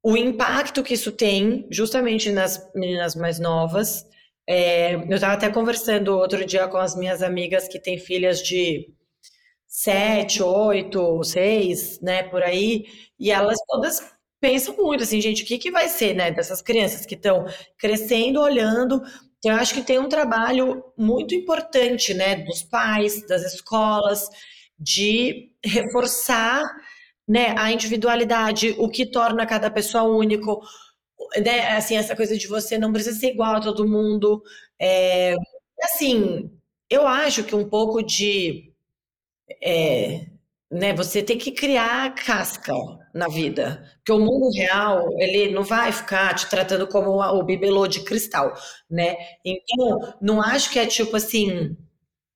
[0.00, 4.06] o impacto que isso tem justamente nas meninas mais novas.
[4.48, 8.94] É, eu estava até conversando outro dia com as minhas amigas que têm filhas de
[9.66, 12.86] sete, oito, seis, né, por aí,
[13.18, 14.15] e elas todas
[14.46, 17.44] pensam muito assim, gente, o que, que vai ser, né, dessas crianças que estão
[17.76, 19.02] crescendo, olhando.
[19.44, 24.28] Eu acho que tem um trabalho muito importante, né, dos pais, das escolas,
[24.78, 26.62] de reforçar
[27.26, 30.62] né, a individualidade, o que torna cada pessoa único,
[31.44, 34.42] né, assim, essa coisa de você não precisa ser igual a todo mundo,
[34.80, 35.34] é,
[35.82, 36.50] assim,
[36.88, 38.72] eu acho que um pouco de,
[39.60, 40.26] é,
[40.70, 42.72] né, você tem que criar casca
[43.14, 47.86] na vida, porque o mundo real, ele não vai ficar te tratando como o bibelô
[47.86, 48.52] de cristal,
[48.90, 51.76] né, então, não acho que é tipo assim,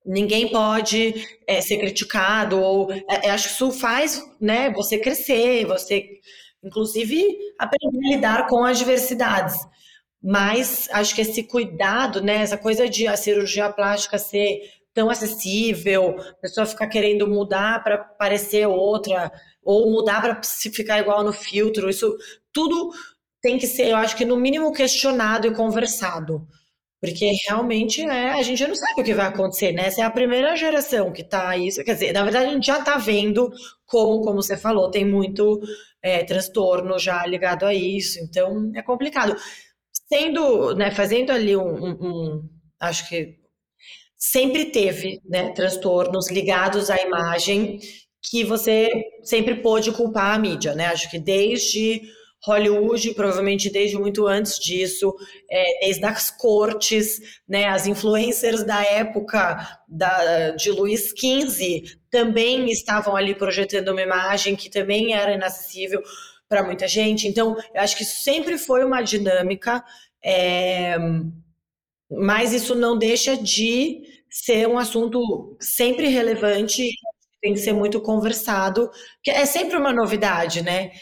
[0.05, 1.15] ninguém pode
[1.47, 6.07] é, ser criticado ou é, acho que isso faz né você crescer você
[6.65, 7.23] inclusive
[7.59, 9.57] aprender a lidar com as diversidades.
[10.23, 14.61] Mas acho que esse cuidado né essa coisa de a cirurgia plástica ser
[14.93, 19.31] tão acessível a pessoa ficar querendo mudar para parecer outra
[19.63, 22.17] ou mudar para ficar igual no filtro isso
[22.53, 22.91] tudo
[23.41, 26.47] tem que ser eu acho que no mínimo questionado e conversado
[27.01, 29.87] porque realmente é, a gente não sabe o que vai acontecer, né?
[29.87, 31.83] Essa é a primeira geração que está isso.
[31.83, 33.51] Quer dizer, na verdade, a gente já está vendo
[33.87, 35.61] como, como você falou, tem muito
[36.03, 39.35] é, transtorno já ligado a isso, então é complicado.
[40.13, 42.49] Sendo, né, fazendo ali um, um, um
[42.79, 43.39] acho que
[44.21, 47.81] sempre teve, né, transtornos ligados à imagem
[48.23, 48.91] que você
[49.23, 50.87] sempre pôde culpar a mídia, né?
[50.89, 52.03] Acho que desde
[52.45, 55.15] Hollywood, provavelmente desde muito antes disso,
[55.51, 63.17] é, desde as cortes, né, as influencers da época da, de Luís XV também estavam
[63.17, 66.03] ali projetando uma imagem que também era inacessível
[66.47, 67.27] para muita gente.
[67.27, 69.83] Então, eu acho que sempre foi uma dinâmica,
[70.23, 70.97] é,
[72.11, 76.89] mas isso não deixa de ser um assunto sempre relevante,
[77.41, 78.91] tem que ser muito conversado,
[79.23, 80.93] que é sempre uma novidade, né?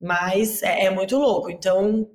[0.00, 1.50] Mas é, é muito louco.
[1.50, 2.08] Então,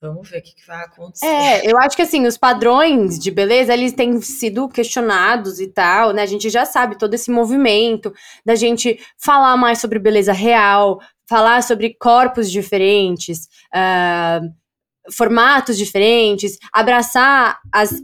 [0.00, 1.26] Vamos ver o que, que, vai acontecer.
[1.26, 6.12] É, eu acho que assim, os padrões de beleza, eles têm sido questionados e tal,
[6.12, 6.22] né?
[6.22, 8.12] A gente já sabe todo esse movimento
[8.46, 14.48] da gente falar mais sobre beleza real, falar sobre corpos diferentes, uh,
[15.12, 18.00] formatos diferentes, abraçar as,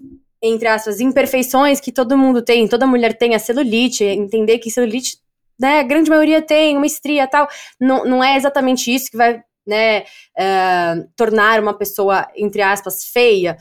[0.46, 5.16] entre aspas, imperfeições que todo mundo tem, toda mulher tem, a celulite, entender que celulite
[5.58, 7.48] né, a grande maioria tem uma estria tal,
[7.80, 13.56] não, não é exatamente isso que vai, né, uh, tornar uma pessoa, entre aspas, feia,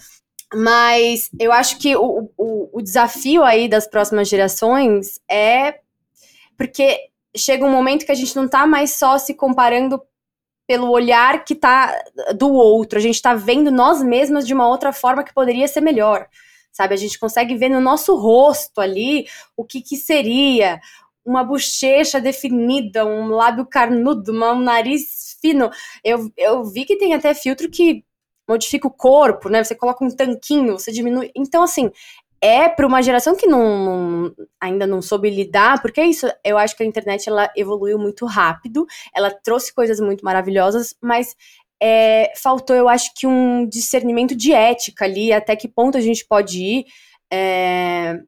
[0.53, 5.79] mas eu acho que o, o, o desafio aí das próximas gerações é
[6.57, 6.99] porque
[7.35, 10.01] chega um momento que a gente não tá mais só se comparando
[10.67, 11.93] pelo olhar que tá
[12.35, 15.81] do outro, a gente tá vendo nós mesmas de uma outra forma que poderia ser
[15.81, 16.27] melhor.
[16.73, 16.93] Sabe?
[16.93, 20.81] A gente consegue ver no nosso rosto ali o que, que seria
[21.25, 25.69] uma bochecha definida, um lábio carnudo, um nariz fino.
[26.03, 28.03] Eu, eu vi que tem até filtro que
[28.49, 29.63] modifica o corpo, né?
[29.63, 31.31] Você coloca um tanquinho, você diminui.
[31.33, 31.89] Então, assim,
[32.41, 36.57] é para uma geração que não, não, ainda não soube lidar, porque é isso, eu
[36.57, 41.37] acho que a internet ela evoluiu muito rápido, ela trouxe coisas muito maravilhosas, mas
[41.85, 46.25] é, faltou, eu acho que um discernimento de ética ali, até que ponto a gente
[46.25, 46.85] pode ir
[47.29, 48.19] é,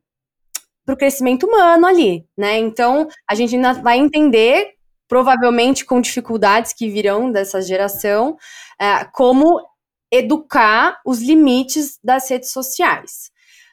[0.86, 2.58] para o crescimento humano ali, né?
[2.58, 4.74] Então, a gente ainda vai entender,
[5.08, 8.36] provavelmente com dificuldades que virão dessa geração,
[8.78, 9.62] é, como
[10.12, 13.32] educar os limites das redes sociais.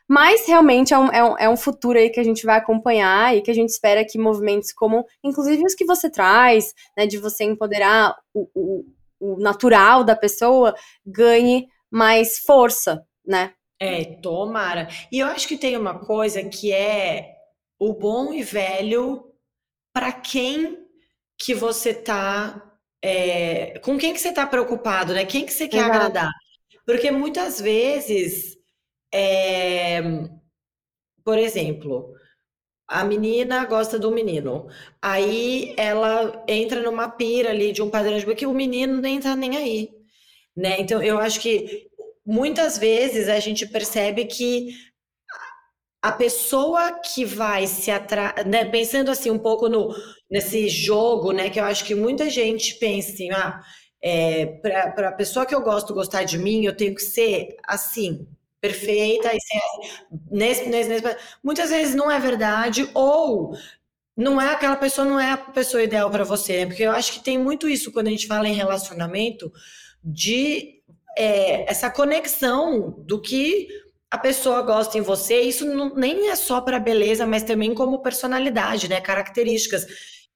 [0.08, 3.36] Mas realmente é um, é, um, é um futuro aí que a gente vai acompanhar
[3.36, 7.18] e que a gente espera que movimentos como, inclusive os que você traz, né, de
[7.18, 8.84] você empoderar o, o,
[9.22, 10.74] o natural da pessoa,
[11.06, 13.54] ganhe mais força, né?
[13.78, 14.88] É, tomara.
[15.10, 17.34] E eu acho que tem uma coisa que é
[17.78, 19.32] o bom e velho
[19.92, 20.86] para quem
[21.38, 22.68] que você tá.
[23.04, 25.24] É, com quem que você tá preocupado, né?
[25.24, 25.92] Quem que você quer Exato.
[25.92, 26.30] agradar?
[26.86, 28.56] Porque muitas vezes
[29.12, 30.00] é,
[31.24, 32.14] por exemplo,
[32.92, 34.68] a menina gosta do menino.
[35.00, 39.34] Aí ela entra numa pira ali de um padrão de que o menino nem tá
[39.34, 39.90] nem aí,
[40.56, 40.76] né?
[40.78, 41.88] Então eu acho que
[42.24, 44.74] muitas vezes a gente percebe que
[46.02, 49.94] a pessoa que vai se atrair, né, pensando assim um pouco no
[50.30, 53.60] nesse jogo, né, que eu acho que muita gente pensa assim, ah,
[54.02, 58.26] é, para a pessoa que eu gosto gostar de mim, eu tenho que ser assim,
[58.62, 59.38] perfeita, e
[60.30, 63.56] nesse, nesse, nesse, muitas vezes não é verdade, ou
[64.16, 66.66] não é aquela pessoa, não é a pessoa ideal para você, né?
[66.66, 69.52] Porque eu acho que tem muito isso quando a gente fala em relacionamento,
[70.04, 70.80] de
[71.18, 73.68] é, essa conexão do que
[74.08, 78.00] a pessoa gosta em você, isso não, nem é só para beleza, mas também como
[78.00, 79.00] personalidade, né?
[79.00, 79.86] Características.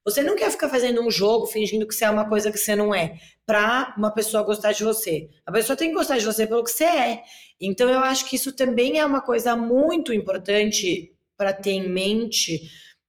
[0.07, 2.77] Você não quer ficar fazendo um jogo fingindo que você é uma coisa que você
[2.77, 5.27] não é, para uma pessoa gostar de você.
[5.45, 7.23] A pessoa tem que gostar de você pelo que você é.
[7.59, 12.61] Então, eu acho que isso também é uma coisa muito importante para ter em mente.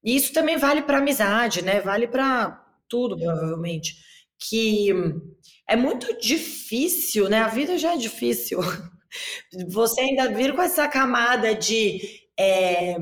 [0.02, 1.80] E isso também vale para amizade, né?
[1.80, 3.94] Vale para tudo, provavelmente.
[4.36, 4.92] Que
[5.68, 7.38] é muito difícil, né?
[7.38, 8.58] A vida já é difícil.
[9.70, 12.00] Você ainda vir com essa camada de
[12.36, 12.96] é,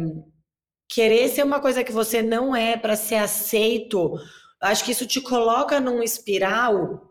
[0.88, 4.14] querer ser uma coisa que você não é para ser aceito.
[4.60, 7.10] Acho que isso te coloca num espiral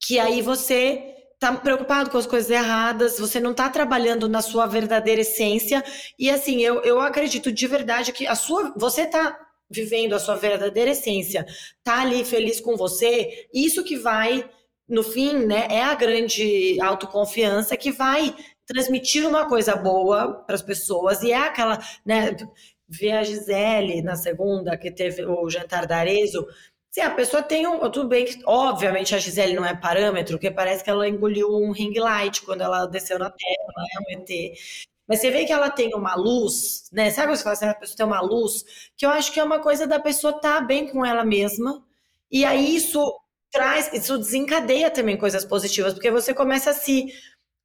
[0.00, 4.66] que aí você tá preocupado com as coisas erradas, você não tá trabalhando na sua
[4.66, 5.84] verdadeira essência.
[6.18, 9.38] E assim, eu, eu acredito de verdade que a sua, você tá
[9.70, 11.44] vivendo a sua verdadeira essência,
[11.82, 14.48] tá ali feliz com você, isso que vai,
[14.88, 20.62] no fim, né, é a grande autoconfiança que vai transmitir uma coisa boa para as
[20.62, 22.36] pessoas e é aquela, né,
[22.88, 26.46] ver a Gisele na segunda que teve o jantar da Arezo,
[26.90, 27.78] se a pessoa tem um.
[27.90, 31.70] Tudo bem que, obviamente, a Gisele não é parâmetro, porque parece que ela engoliu um
[31.70, 34.58] ring light quando ela desceu na Terra, ela é um ET.
[35.06, 37.10] Mas você vê que ela tem uma luz, né?
[37.10, 38.64] Sabe quando você fala assim, a pessoa tem uma luz?
[38.96, 41.84] Que eu acho que é uma coisa da pessoa estar tá bem com ela mesma.
[42.30, 43.14] E aí isso
[43.50, 47.12] traz, isso desencadeia também coisas positivas, porque você começa a se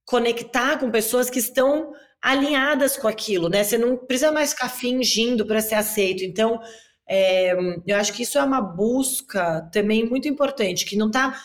[0.05, 3.63] conectar com pessoas que estão alinhadas com aquilo, né?
[3.63, 6.23] Você não precisa mais ficar fingindo para ser aceito.
[6.23, 6.59] Então,
[7.07, 7.53] é,
[7.85, 11.35] eu acho que isso é uma busca também muito importante, que não está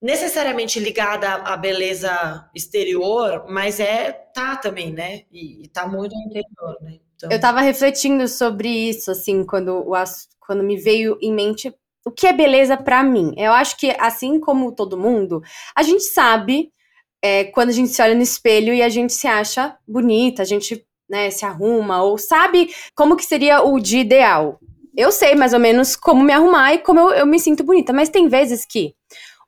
[0.00, 5.22] necessariamente ligada à beleza exterior, mas é tá também, né?
[5.30, 6.98] E, está muito no interior, né?
[7.14, 7.30] Então...
[7.30, 9.84] Eu estava refletindo sobre isso, assim, quando,
[10.40, 11.72] quando me veio em mente
[12.04, 13.32] o que é beleza para mim.
[13.36, 15.40] Eu acho que, assim como todo mundo,
[15.76, 16.72] a gente sabe
[17.22, 20.44] é, quando a gente se olha no espelho e a gente se acha bonita, a
[20.44, 24.58] gente né, se arruma, ou sabe como que seria o dia ideal
[24.96, 27.92] eu sei mais ou menos como me arrumar e como eu, eu me sinto bonita.
[27.92, 28.94] Mas tem vezes que,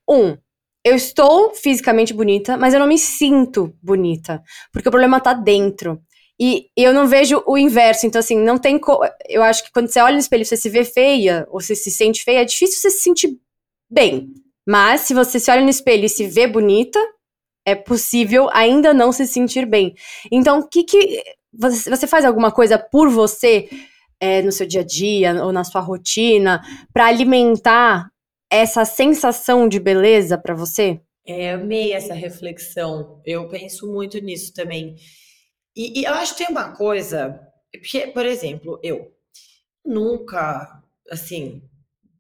[0.09, 0.37] um,
[0.85, 4.43] eu estou fisicamente bonita, mas eu não me sinto bonita.
[4.73, 6.01] Porque o problema tá dentro.
[6.41, 8.07] E eu não vejo o inverso.
[8.07, 8.81] Então, assim, não tem.
[9.29, 11.91] Eu acho que quando você olha no espelho você se vê feia, ou você se
[11.91, 13.39] sente feia, é difícil você se sentir
[13.91, 14.29] bem.
[14.67, 16.99] Mas se você se olha no espelho e se vê bonita,
[17.65, 19.95] é possível ainda não se sentir bem.
[20.31, 21.23] Então, o que que.
[21.53, 23.69] Você faz alguma coisa por você
[24.21, 26.61] é, no seu dia a dia ou na sua rotina
[26.93, 28.11] para alimentar
[28.51, 31.01] essa sensação de beleza para você?
[31.27, 33.21] É, amei essa reflexão.
[33.25, 34.97] Eu penso muito nisso também.
[35.77, 37.41] E, e eu acho que tem uma coisa,
[37.73, 39.13] porque, por exemplo, eu
[39.85, 41.63] nunca, assim,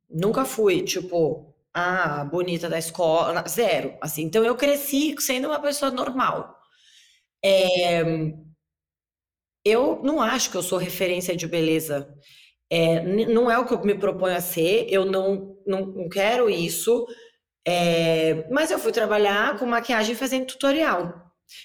[0.08, 4.22] nunca fui, tipo, a bonita da escola, zero, assim.
[4.24, 6.56] Então eu cresci sendo uma pessoa normal.
[7.44, 8.02] É,
[9.64, 12.14] eu não acho que eu sou referência de beleza.
[12.70, 16.50] É, não é o que eu me proponho a ser, eu não, não, não quero
[16.50, 17.06] isso.
[17.66, 21.14] É, mas eu fui trabalhar com maquiagem fazendo tutorial.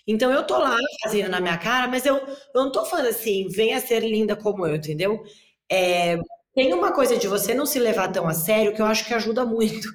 [0.07, 3.47] Então eu tô lá fazendo na minha cara, mas eu, eu não tô falando assim,
[3.49, 5.23] venha ser linda como eu, entendeu?
[5.71, 6.17] É,
[6.59, 9.13] tem uma coisa de você não se levar tão a sério que eu acho que
[9.13, 9.87] ajuda muito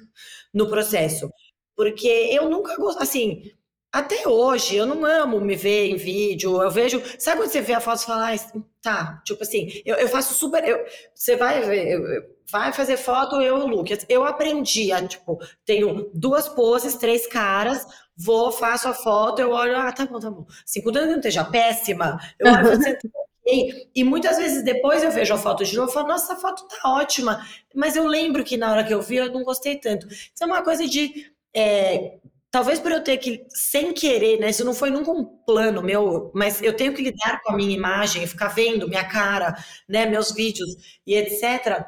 [0.51, 1.29] no processo.
[1.75, 3.51] Porque eu nunca gosto, assim,
[3.93, 6.59] até hoje, eu não amo me ver em vídeo.
[6.59, 6.99] Eu vejo.
[7.19, 10.33] Sabe quando você vê a foto e fala, ah, tá, tipo assim, eu, eu faço
[10.33, 10.67] super.
[10.67, 12.35] Eu, você vai ver.
[12.49, 14.03] Vai fazer foto, eu e o Lucas.
[14.09, 17.85] Eu aprendi a, tipo, tenho duas poses, três caras,
[18.17, 20.47] vou, faço a foto, eu olho, ah, tá bom, tá bom.
[20.63, 22.97] Assim, quando eu não esteja péssima, eu olho você
[23.45, 26.41] e, e muitas vezes depois eu vejo a foto de novo e falo, nossa, essa
[26.41, 27.45] foto tá ótima.
[27.73, 30.07] Mas eu lembro que na hora que eu vi, eu não gostei tanto.
[30.07, 31.31] Isso é uma coisa de.
[31.55, 32.17] É,
[32.49, 34.49] talvez por eu ter que, sem querer, né?
[34.49, 37.75] Isso não foi nunca um plano meu, mas eu tenho que lidar com a minha
[37.75, 39.55] imagem, ficar vendo minha cara,
[39.87, 40.05] né?
[40.05, 41.85] Meus vídeos e etc.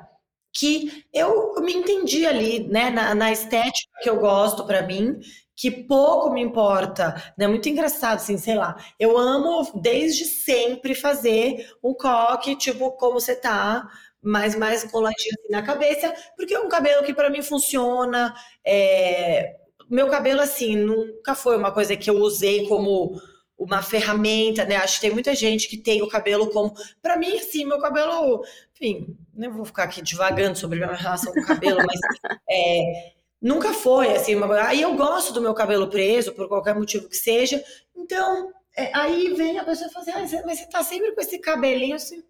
[0.53, 2.89] Que eu me entendi ali, né?
[2.91, 5.19] Na, na estética que eu gosto para mim
[5.57, 7.47] que pouco me importa, né?
[7.47, 8.77] Muito engraçado, assim, sei lá.
[8.99, 13.89] Eu amo desde sempre fazer um coque, tipo, como você tá,
[14.21, 18.35] mais mais coladinho assim na cabeça, porque é um cabelo que para mim funciona.
[18.63, 19.55] É...
[19.89, 23.19] Meu cabelo, assim, nunca foi uma coisa que eu usei como
[23.57, 24.75] uma ferramenta, né?
[24.75, 26.73] Acho que tem muita gente que tem o cabelo como.
[27.01, 28.43] Para mim, assim, meu cabelo.
[28.75, 31.99] Enfim, não vou ficar aqui divagando sobre a minha relação com o cabelo, mas
[32.47, 34.61] é, Nunca foi assim, uma...
[34.63, 37.63] aí eu gosto do meu cabelo preso, por qualquer motivo que seja.
[37.95, 41.21] Então, é, aí vem a pessoa e fala assim: ah, mas você tá sempre com
[41.21, 42.23] esse cabelinho assim.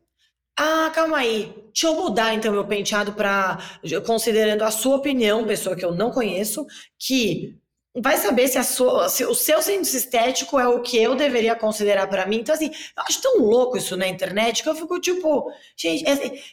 [0.60, 1.54] Ah, calma aí.
[1.68, 3.60] Deixa eu mudar então meu penteado para
[4.06, 6.66] considerando a sua opinião, pessoa que eu não conheço,
[6.98, 7.56] que
[8.02, 12.08] vai saber se, sua, se, o seu senso estético é o que eu deveria considerar
[12.08, 12.38] para mim.
[12.38, 16.14] Então, assim, eu acho tão louco isso na internet que eu fico tipo, gente, é,
[16.14, 16.44] é,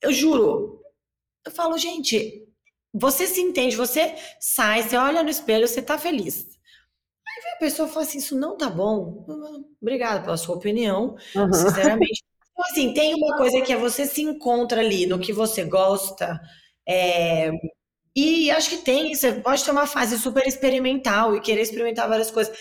[0.00, 0.80] eu juro,
[1.44, 2.46] eu falo, gente,
[2.92, 6.46] você se entende, você sai, você olha no espelho, você tá feliz.
[7.26, 9.24] Aí vem a pessoa e fala assim: Isso não tá bom.
[9.80, 11.52] Obrigada pela sua opinião, uhum.
[11.52, 12.22] sinceramente.
[12.52, 16.38] Então, assim, tem uma coisa que é você se encontra ali no que você gosta.
[16.86, 17.50] É,
[18.14, 22.30] e acho que tem, você pode ter uma fase super experimental e querer experimentar várias
[22.30, 22.54] coisas.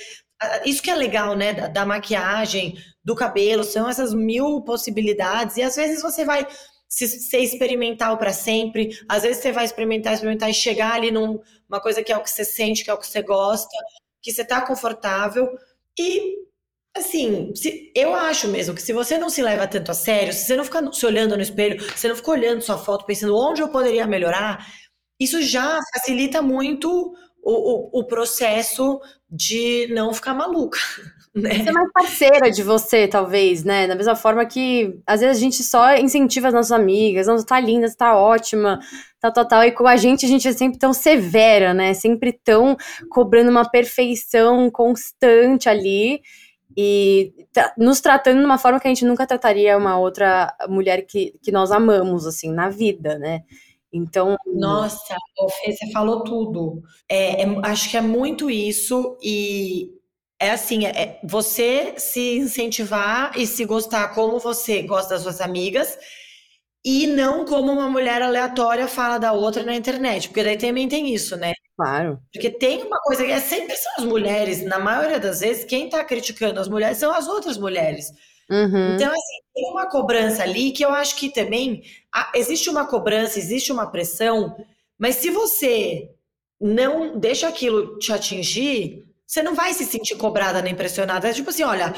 [0.66, 5.58] Isso que é legal, né, da, da maquiagem, do cabelo, são essas mil possibilidades.
[5.58, 6.48] E às vezes você vai
[6.92, 9.00] se, ser experimental para sempre.
[9.08, 12.30] Às vezes você vai experimentar, experimentar e chegar ali numa coisa que é o que
[12.30, 13.76] você sente, que é o que você gosta,
[14.22, 15.50] que você tá confortável.
[15.98, 16.36] E,
[16.96, 20.46] assim, se, eu acho mesmo que se você não se leva tanto a sério, se
[20.46, 23.38] você não fica se olhando no espelho, se você não fica olhando sua foto pensando
[23.38, 24.68] onde eu poderia melhorar,
[25.18, 30.78] isso já facilita muito o, o, o processo de não ficar maluca.
[31.34, 31.64] Né?
[31.64, 33.88] Ser mais parceira de você, talvez, né?
[33.88, 37.58] Da mesma forma que às vezes a gente só incentiva as nossas amigas, não, tá
[37.58, 38.80] linda, tá ótima,
[39.20, 39.64] tá total.
[39.64, 41.94] E com a gente, a gente é sempre tão severa, né?
[41.94, 42.76] Sempre tão
[43.10, 46.22] cobrando uma perfeição constante ali
[46.76, 47.34] e
[47.78, 51.52] nos tratando de uma forma que a gente nunca trataria uma outra mulher que, que
[51.52, 53.42] nós amamos, assim, na vida, né?
[53.94, 54.38] Então.
[54.48, 56.82] Nossa, você falou tudo.
[57.10, 59.92] É, é, acho que é muito isso, e
[60.42, 65.98] é assim, é você se incentivar e se gostar como você gosta das suas amigas
[66.84, 71.14] e não como uma mulher aleatória fala da outra na internet, porque daí também tem
[71.14, 71.54] isso, né?
[71.78, 72.20] Claro.
[72.34, 75.90] Porque tem uma coisa que é sempre são as mulheres, na maioria das vezes, quem
[75.90, 78.08] tá criticando as mulheres são as outras mulheres.
[78.50, 78.96] Uhum.
[78.96, 83.38] Então, assim, tem uma cobrança ali que eu acho que também ah, existe uma cobrança,
[83.38, 84.58] existe uma pressão,
[84.98, 86.10] mas se você
[86.60, 91.30] não deixa aquilo te atingir, você não vai se sentir cobrada nem pressionada.
[91.30, 91.94] É tipo assim, olha,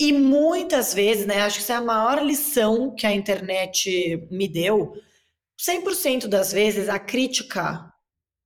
[0.00, 4.48] e muitas vezes, né, acho que essa é a maior lição que a internet me
[4.48, 4.94] deu.
[5.60, 7.92] 100% das vezes a crítica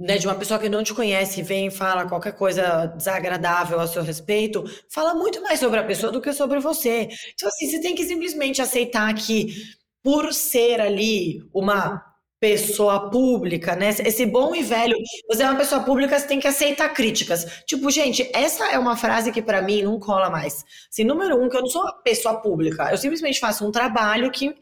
[0.01, 3.87] né, de uma pessoa que não te conhece vem e fala qualquer coisa desagradável a
[3.87, 7.09] seu respeito, fala muito mais sobre a pessoa do que sobre você.
[7.35, 9.55] Então, assim, você tem que simplesmente aceitar que,
[10.03, 12.12] por ser ali uma
[12.43, 13.91] pessoa pública, né?
[13.91, 14.97] Esse bom e velho,
[15.29, 17.63] você é uma pessoa pública, você tem que aceitar críticas.
[17.65, 20.65] Tipo, gente, essa é uma frase que para mim não cola mais.
[20.91, 24.29] Assim, número um, que eu não sou uma pessoa pública, eu simplesmente faço um trabalho
[24.33, 24.53] que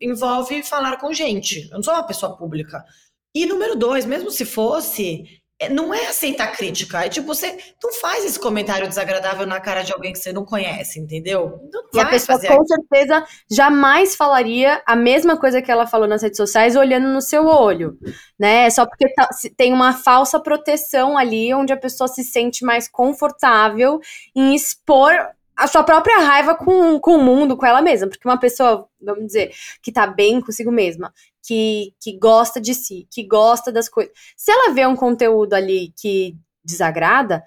[0.00, 1.68] envolve falar com gente.
[1.70, 2.84] Eu não sou uma pessoa pública.
[3.32, 5.40] E número dois, mesmo se fosse,
[5.70, 7.04] não é aceitar crítica.
[7.04, 10.44] É tipo, você não faz esse comentário desagradável na cara de alguém que você não
[10.44, 11.60] conhece, entendeu?
[11.72, 12.66] Não e a pessoa com aquilo.
[12.66, 17.46] certeza jamais falaria a mesma coisa que ela falou nas redes sociais olhando no seu
[17.46, 17.96] olho,
[18.38, 18.68] né?
[18.70, 24.00] Só porque tá, tem uma falsa proteção ali onde a pessoa se sente mais confortável
[24.34, 25.12] em expor
[25.56, 28.08] a sua própria raiva com, com o mundo, com ela mesma.
[28.08, 29.52] Porque uma pessoa, vamos dizer,
[29.82, 31.12] que tá bem consigo mesma,
[31.44, 34.12] que, que gosta de si, que gosta das coisas.
[34.36, 36.34] Se ela vê um conteúdo ali que
[36.64, 37.42] desagrada,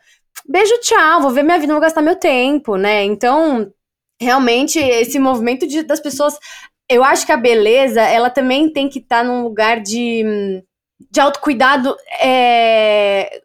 [0.47, 3.03] beijo, tchau, vou ver minha vida, vou gastar meu tempo, né?
[3.03, 3.71] Então,
[4.21, 6.37] realmente, esse movimento de, das pessoas.
[6.89, 10.63] Eu acho que a beleza, ela também tem que estar tá num lugar de,
[11.11, 13.41] de autocuidado é,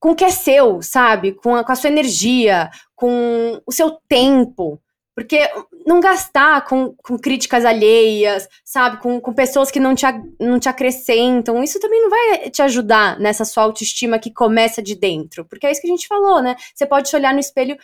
[0.00, 1.32] com o que é seu, sabe?
[1.32, 4.80] Com a, com a sua energia, com o seu tempo.
[5.14, 5.48] Porque
[5.86, 9.00] não gastar com, com críticas alheias, sabe?
[9.00, 10.04] Com, com pessoas que não te,
[10.40, 14.96] não te acrescentam, isso também não vai te ajudar nessa sua autoestima que começa de
[14.96, 15.44] dentro.
[15.44, 16.56] Porque é isso que a gente falou, né?
[16.74, 17.76] Você pode se olhar no espelho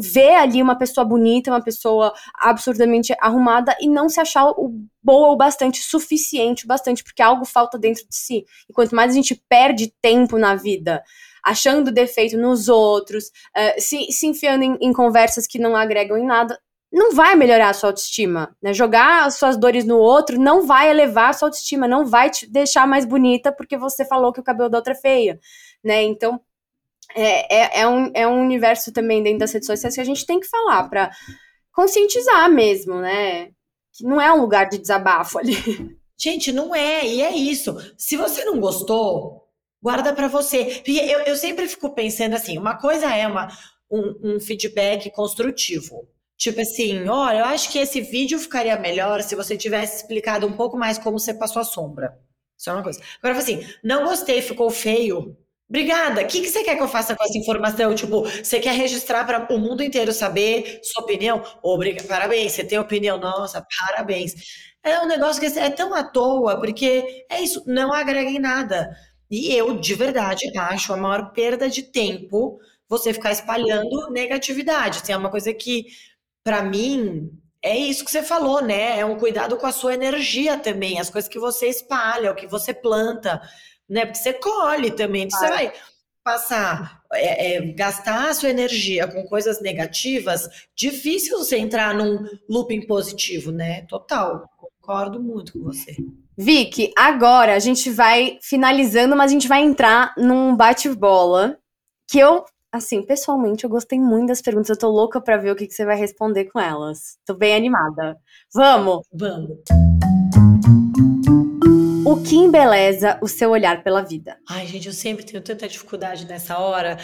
[0.00, 4.72] ver ali uma pessoa bonita, uma pessoa absurdamente arrumada e não se achar o
[5.02, 8.44] boa o bastante, suficiente o bastante, porque algo falta dentro de si.
[8.68, 11.02] E quanto mais a gente perde tempo na vida
[11.44, 13.26] achando defeito nos outros,
[13.56, 16.58] uh, se, se enfiando em, em conversas que não agregam em nada,
[16.90, 18.56] não vai melhorar a sua autoestima.
[18.62, 18.72] Né?
[18.72, 22.50] Jogar as suas dores no outro não vai elevar a sua autoestima, não vai te
[22.50, 25.38] deixar mais bonita porque você falou que o cabelo da outra é feia.
[25.84, 26.02] Né?
[26.02, 26.40] Então,
[27.14, 30.26] é, é, é, um, é um universo também dentro das redes sociais que a gente
[30.26, 31.10] tem que falar para
[31.72, 33.46] conscientizar mesmo, né?
[33.92, 35.54] Que não é um lugar de desabafo ali.
[36.20, 37.76] Gente, não é, e é isso.
[37.96, 39.48] Se você não gostou,
[39.80, 40.82] guarda para você.
[40.84, 43.48] Eu, eu sempre fico pensando assim: uma coisa é uma,
[43.90, 46.08] um, um feedback construtivo.
[46.38, 50.52] Tipo assim, olha, eu acho que esse vídeo ficaria melhor se você tivesse explicado um
[50.52, 52.16] pouco mais como você passou a sombra.
[52.56, 53.00] Isso é uma coisa.
[53.22, 55.36] Agora, assim, não gostei, ficou feio.
[55.68, 56.22] Obrigada.
[56.22, 57.94] O que, que você quer que eu faça com essa informação?
[57.94, 61.42] Tipo, você quer registrar para o mundo inteiro saber sua opinião?
[61.62, 62.08] Obrigada.
[62.08, 63.18] Parabéns, você tem opinião.
[63.18, 64.34] Nossa, parabéns.
[64.82, 68.88] É um negócio que é tão à toa, porque é isso, não agrega em nada.
[69.30, 72.58] E eu, de verdade, acho a maior perda de tempo
[72.88, 75.02] você ficar espalhando negatividade.
[75.02, 75.86] Tem assim, é uma coisa que
[76.48, 77.30] para mim,
[77.62, 78.98] é isso que você falou, né?
[78.98, 82.46] É um cuidado com a sua energia também, as coisas que você espalha, o que
[82.46, 83.42] você planta,
[83.86, 84.06] né?
[84.06, 85.28] Porque você colhe também.
[85.28, 85.72] Você vai
[86.24, 92.86] passar, é, é, gastar a sua energia com coisas negativas, difícil você entrar num looping
[92.86, 93.82] positivo, né?
[93.82, 94.48] Total.
[94.56, 95.94] Concordo muito com você.
[96.34, 101.58] Vicky, agora a gente vai finalizando, mas a gente vai entrar num bate-bola
[102.10, 104.68] que eu Assim, pessoalmente, eu gostei muito das perguntas.
[104.68, 107.16] Eu tô louca pra ver o que, que você vai responder com elas.
[107.24, 108.18] Tô bem animada.
[108.52, 109.06] Vamos?
[109.10, 109.56] Vamos.
[112.06, 114.36] O que embeleza o seu olhar pela vida?
[114.46, 116.98] Ai, gente, eu sempre tenho tanta dificuldade nessa hora.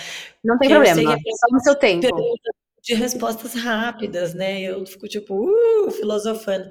[0.45, 2.09] Não tem problema, é só no seu tempo.
[2.83, 4.61] De respostas rápidas, né?
[4.61, 6.69] Eu fico tipo, uh, filosofando.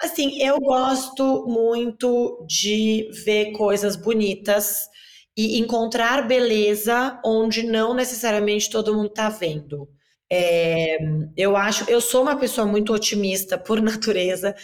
[0.00, 4.88] Assim, eu gosto muito de ver coisas bonitas
[5.36, 9.88] e encontrar beleza onde não necessariamente todo mundo está vendo.
[10.30, 10.98] É,
[11.36, 14.54] eu acho, eu sou uma pessoa muito otimista por natureza.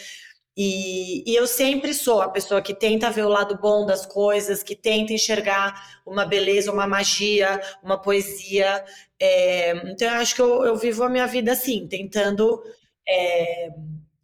[0.57, 4.61] E, e, eu sempre sou a pessoa que tenta ver o lado bom das coisas,
[4.61, 8.83] que tenta enxergar uma beleza, uma magia, uma poesia.
[9.19, 12.61] É, então eu acho que eu, eu, vivo a minha vida assim, tentando.
[13.07, 13.69] É,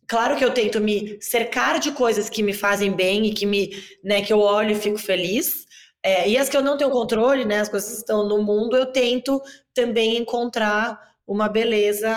[0.07, 3.71] claro que eu tento me cercar de coisas que me fazem bem e que me,
[4.03, 5.64] né, que eu olho e fico feliz.
[6.05, 8.77] É, e as que eu não tenho controle, né, as coisas que estão no mundo,
[8.77, 9.41] eu tento
[9.73, 12.13] também encontrar uma beleza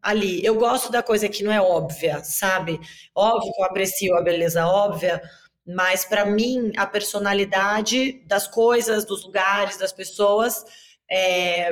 [0.00, 0.42] ali.
[0.42, 2.80] Eu gosto da coisa que não é óbvia, sabe?
[3.14, 5.20] Óbvio que eu aprecio a beleza óbvia,
[5.66, 10.64] mas para mim a personalidade das coisas, dos lugares, das pessoas
[11.10, 11.68] é,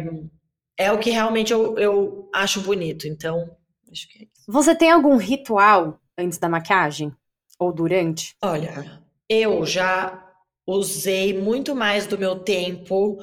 [0.77, 3.09] é o que realmente eu, eu acho bonito.
[3.09, 3.51] Então,
[3.91, 4.45] acho que é isso.
[4.47, 7.17] Você tem algum ritual antes da maquiagem?
[7.59, 8.37] Ou durante?
[8.43, 9.01] Olha,
[9.31, 10.26] eu já
[10.67, 13.19] usei muito mais do meu tempo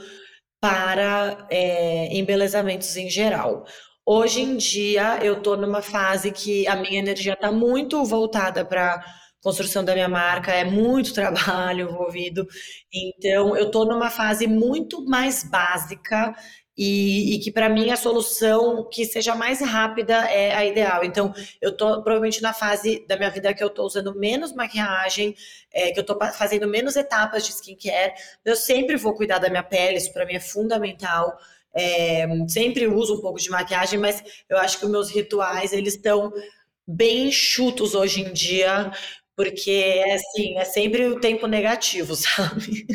[0.61, 3.65] para é, embelezamentos em geral.
[4.05, 9.03] Hoje em dia, eu estou numa fase que a minha energia está muito voltada para
[9.41, 12.47] construção da minha marca, é muito trabalho envolvido.
[12.93, 16.33] Então, eu estou numa fase muito mais básica
[16.77, 21.03] e, e que para mim a solução que seja mais rápida é a ideal.
[21.03, 25.35] Então, eu tô provavelmente na fase da minha vida que eu tô usando menos maquiagem,
[25.71, 28.13] é, que eu tô fazendo menos etapas de skincare.
[28.43, 31.37] Eu sempre vou cuidar da minha pele, isso para mim é fundamental.
[31.75, 35.95] É, sempre uso um pouco de maquiagem, mas eu acho que os meus rituais eles
[35.95, 36.31] estão
[36.87, 38.91] bem enxutos hoje em dia,
[39.35, 42.85] porque é assim, é sempre o tempo negativo, sabe?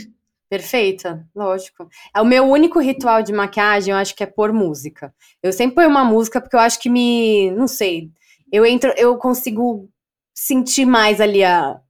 [0.48, 1.88] Perfeita, lógico.
[2.14, 5.14] É o meu único ritual de maquiagem, eu acho que é pôr música.
[5.42, 8.10] Eu sempre ponho uma música porque eu acho que me, não sei,
[8.50, 9.88] eu entro, eu consigo
[10.34, 11.80] sentir mais ali a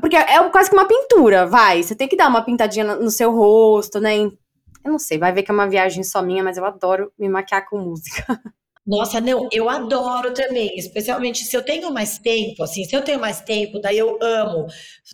[0.00, 1.82] porque é quase que uma pintura, vai.
[1.82, 4.16] Você tem que dar uma pintadinha no seu rosto, né?
[4.18, 4.32] Eu
[4.84, 7.68] não sei, vai ver que é uma viagem só minha, mas eu adoro me maquiar
[7.68, 8.24] com música.
[8.86, 13.18] Nossa, não, eu adoro também, especialmente se eu tenho mais tempo, assim, se eu tenho
[13.18, 14.66] mais tempo, daí eu amo,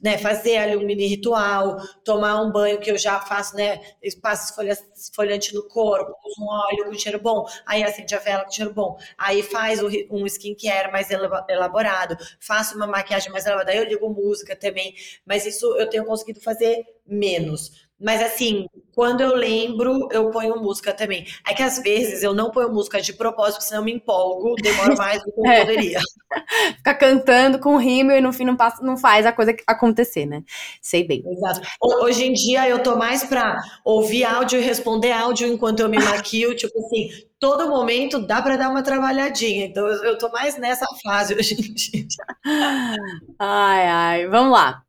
[0.02, 3.80] né, fazer ali um mini ritual, tomar um banho que eu já faço, né,
[4.20, 4.52] passo
[4.96, 8.74] esfoliante no corpo, uso um óleo com cheiro bom, aí acende a vela com cheiro
[8.74, 11.08] bom, aí faz um skincare mais
[11.48, 14.92] elaborado, faço uma maquiagem mais elaborada, aí eu ligo música também,
[15.24, 17.88] mas isso eu tenho conseguido fazer menos.
[18.00, 21.26] Mas assim, quando eu lembro, eu ponho música também.
[21.46, 24.94] É que às vezes eu não ponho música de propósito, senão eu me empolgo, demora
[24.96, 25.60] mais do que eu é.
[25.60, 26.00] poderia.
[26.76, 30.42] Ficar cantando com rímel e no fim não, passa, não faz a coisa acontecer, né?
[30.80, 31.22] Sei bem.
[31.26, 31.60] Exato.
[32.02, 35.98] Hoje em dia eu tô mais pra ouvir áudio e responder áudio enquanto eu me
[35.98, 39.66] maquio, tipo assim, todo momento dá para dar uma trabalhadinha.
[39.66, 42.06] Então eu tô mais nessa fase hoje em dia.
[43.38, 44.82] Ai, ai, vamos lá.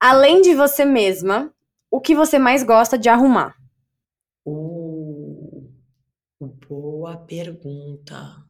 [0.00, 1.52] Além de você mesma,
[1.90, 3.54] o que você mais gosta de arrumar?
[4.46, 5.68] Uh,
[6.40, 8.46] boa pergunta.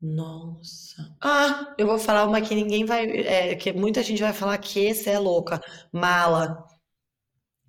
[0.00, 1.14] Nossa.
[1.22, 3.06] Ah, eu vou falar uma que ninguém vai.
[3.08, 5.60] É, que muita gente vai falar que você é louca.
[5.92, 6.66] Mala.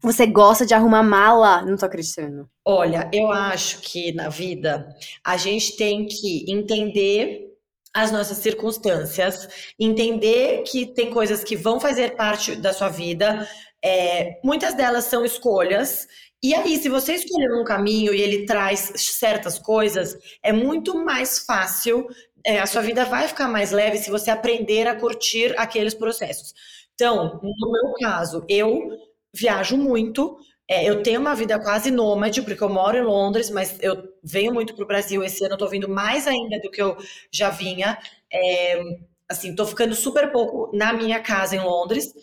[0.01, 1.61] Você gosta de arrumar mala?
[1.61, 2.49] Não tô acreditando.
[2.65, 4.89] Olha, eu acho que na vida
[5.23, 7.53] a gente tem que entender
[7.95, 9.47] as nossas circunstâncias,
[9.79, 13.47] entender que tem coisas que vão fazer parte da sua vida,
[13.83, 16.07] é, muitas delas são escolhas.
[16.41, 21.39] E aí, se você escolher um caminho e ele traz certas coisas, é muito mais
[21.39, 22.07] fácil,
[22.45, 26.53] é, a sua vida vai ficar mais leve se você aprender a curtir aqueles processos.
[26.95, 28.97] Então, no meu caso, eu
[29.33, 33.77] viajo muito, é, eu tenho uma vida quase nômade, porque eu moro em Londres, mas
[33.81, 35.23] eu venho muito para o Brasil.
[35.23, 36.97] Esse ano eu estou vindo mais ainda do que eu
[37.31, 37.97] já vinha.
[38.31, 38.81] É,
[39.29, 42.13] assim, estou ficando super pouco na minha casa em Londres.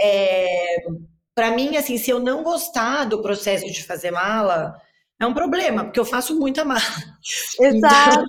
[0.00, 0.76] É,
[1.34, 4.74] para mim, assim, se eu não gostar do processo de fazer mala,
[5.20, 6.80] é um problema, porque eu faço muita mala.
[7.60, 8.24] Exato.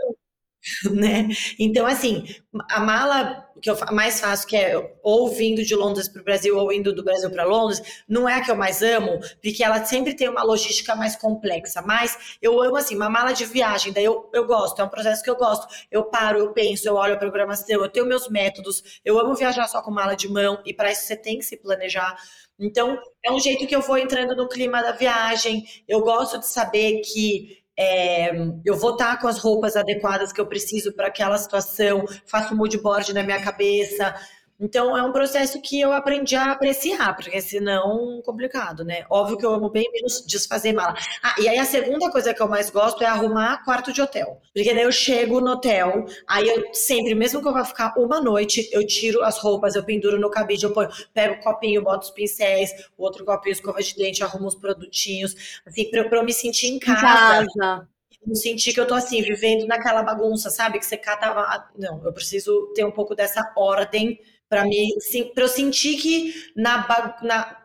[0.92, 1.28] Né?
[1.60, 2.26] Então, assim,
[2.70, 6.58] a mala que eu mais faço, que é ou vindo de Londres para o Brasil
[6.58, 9.84] ou indo do Brasil para Londres, não é a que eu mais amo, porque ela
[9.86, 11.82] sempre tem uma logística mais complexa.
[11.82, 15.24] Mas eu amo, assim, uma mala de viagem, daí eu, eu gosto, é um processo
[15.24, 15.68] que eu gosto.
[15.90, 19.68] Eu paro, eu penso, eu olho a programação, eu tenho meus métodos, eu amo viajar
[19.68, 22.16] só com mala de mão, e para isso você tem que se planejar.
[22.60, 25.66] Então, é um jeito que eu vou entrando no clima da viagem.
[25.88, 28.32] Eu gosto de saber que é,
[28.64, 32.78] eu vou estar com as roupas adequadas que eu preciso para aquela situação, faço mood
[32.78, 34.16] board na minha cabeça,
[34.60, 39.06] então é um processo que eu aprendi a apreciar, porque senão complicado, né?
[39.10, 40.96] Óbvio que eu amo bem menos desfazer mala.
[41.22, 44.42] Ah, e aí a segunda coisa que eu mais gosto é arrumar quarto de hotel.
[44.54, 48.22] Porque daí eu chego no hotel, aí eu sempre, mesmo que eu vá ficar uma
[48.22, 52.06] noite, eu tiro as roupas, eu penduro no cabide, eu ponho, pego o copinho, boto
[52.06, 56.24] os pincéis, o outro copinho, escova de dente, arrumo os produtinhos, assim, pra, pra eu
[56.24, 57.44] me sentir em casa.
[57.44, 57.88] Em casa
[58.26, 60.80] não sentir que eu tô assim, vivendo naquela bagunça, sabe?
[60.80, 61.70] Que você cata.
[61.78, 64.20] Não, eu preciso ter um pouco dessa ordem
[64.50, 64.90] para mim,
[65.34, 67.58] para eu sentir que na, na,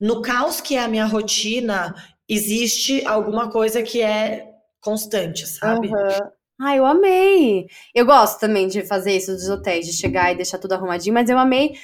[0.00, 1.94] no caos que é a minha rotina
[2.28, 4.46] existe alguma coisa que é
[4.80, 5.88] constante, sabe?
[5.88, 6.30] Uhum.
[6.60, 7.66] Ah, eu amei!
[7.94, 11.30] Eu gosto também de fazer isso dos hotéis, de chegar e deixar tudo arrumadinho, mas
[11.30, 11.74] eu amei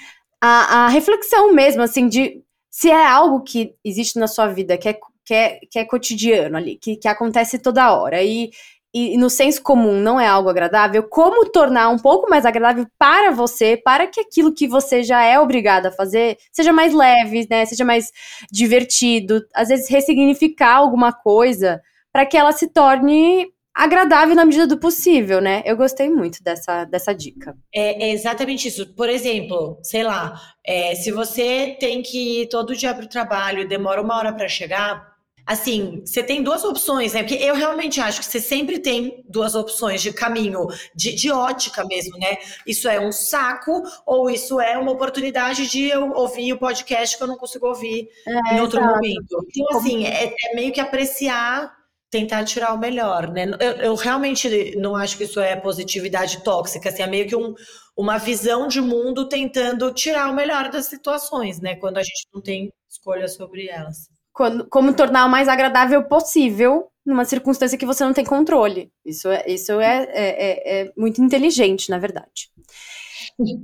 [0.41, 4.89] a, a reflexão mesmo, assim, de se é algo que existe na sua vida, que
[4.89, 8.51] é, que é, que é cotidiano ali, que, que acontece toda hora, e
[8.95, 13.33] e no senso comum não é algo agradável, como tornar um pouco mais agradável para
[13.33, 17.67] você, para que aquilo que você já é obrigado a fazer seja mais leve, né?
[17.67, 18.13] Seja mais
[18.53, 19.45] divertido.
[19.53, 21.83] Às vezes ressignificar alguma coisa
[22.13, 25.61] para que ela se torne agradável na medida do possível, né?
[25.67, 27.57] Eu gostei muito dessa, dessa dica.
[27.75, 28.95] É, é exatamente isso.
[28.95, 33.63] Por exemplo, sei lá, é, se você tem que ir todo dia para o trabalho
[33.63, 35.14] e demora uma hora para chegar,
[35.47, 37.23] Assim, você tem duas opções, né?
[37.23, 41.85] Porque eu realmente acho que você sempre tem duas opções de caminho, de, de ótica
[41.85, 42.39] mesmo, né?
[42.67, 47.23] Isso é um saco ou isso é uma oportunidade de eu ouvir o podcast que
[47.23, 48.95] eu não consigo ouvir é, em outro exato.
[48.95, 49.47] momento.
[49.55, 51.77] Então, assim, é, é, meio que apreciar,
[52.11, 53.45] tentar tirar o melhor, né?
[53.61, 57.55] Eu, eu, realmente não acho que isso é positividade tóxica, assim, é meio que um,
[57.95, 61.77] uma visão de mundo tentando tirar o melhor das situações, né?
[61.77, 66.89] Quando a gente não tem escolha sobre elas quando, como tornar o mais agradável possível
[67.07, 68.91] numa circunstância que você não tem controle.
[69.05, 72.51] Isso é, isso é, é, é, é muito inteligente, na verdade.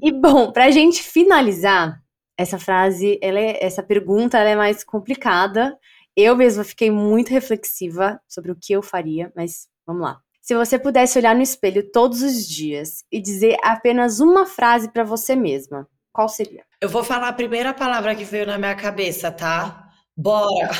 [0.02, 2.00] E bom, para a gente finalizar,
[2.38, 5.76] essa frase, é, essa pergunta é mais complicada.
[6.16, 10.20] Eu mesma fiquei muito reflexiva sobre o que eu faria, mas vamos lá.
[10.40, 15.04] Se você pudesse olhar no espelho todos os dias e dizer apenas uma frase para
[15.04, 16.64] você mesma, qual seria?
[16.80, 19.89] Eu vou falar a primeira palavra que veio na minha cabeça, tá?
[20.16, 20.70] Bora!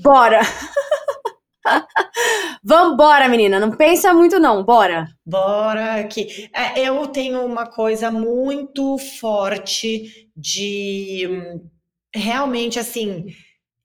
[0.00, 0.40] Bora!
[2.64, 3.58] Vambora, menina.
[3.58, 4.64] Não pensa muito, não.
[4.64, 5.06] Bora.
[5.24, 11.28] Bora que é, eu tenho uma coisa muito forte de
[12.14, 13.26] realmente assim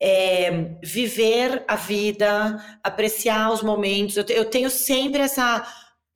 [0.02, 4.18] é, viver a vida, apreciar os momentos.
[4.18, 5.66] Eu, eu tenho sempre essa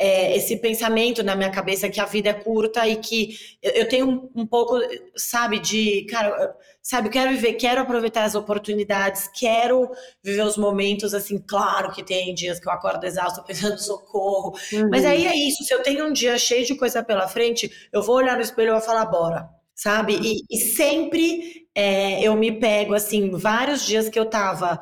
[0.01, 3.87] é, esse pensamento na minha cabeça que a vida é curta e que eu, eu
[3.87, 4.79] tenho um, um, pouco,
[5.15, 9.91] sabe, de, cara, sabe, eu quero viver, quero aproveitar as oportunidades, quero
[10.23, 14.89] viver os momentos, assim, claro que tem dias que eu acordo exausto pensando socorro, uhum.
[14.89, 18.01] mas aí é isso, se eu tenho um dia cheio de coisa pela frente, eu
[18.01, 22.51] vou olhar no espelho e vou falar, bora, sabe, e, e sempre é, eu me
[22.51, 24.79] pego, assim, vários dias que eu tava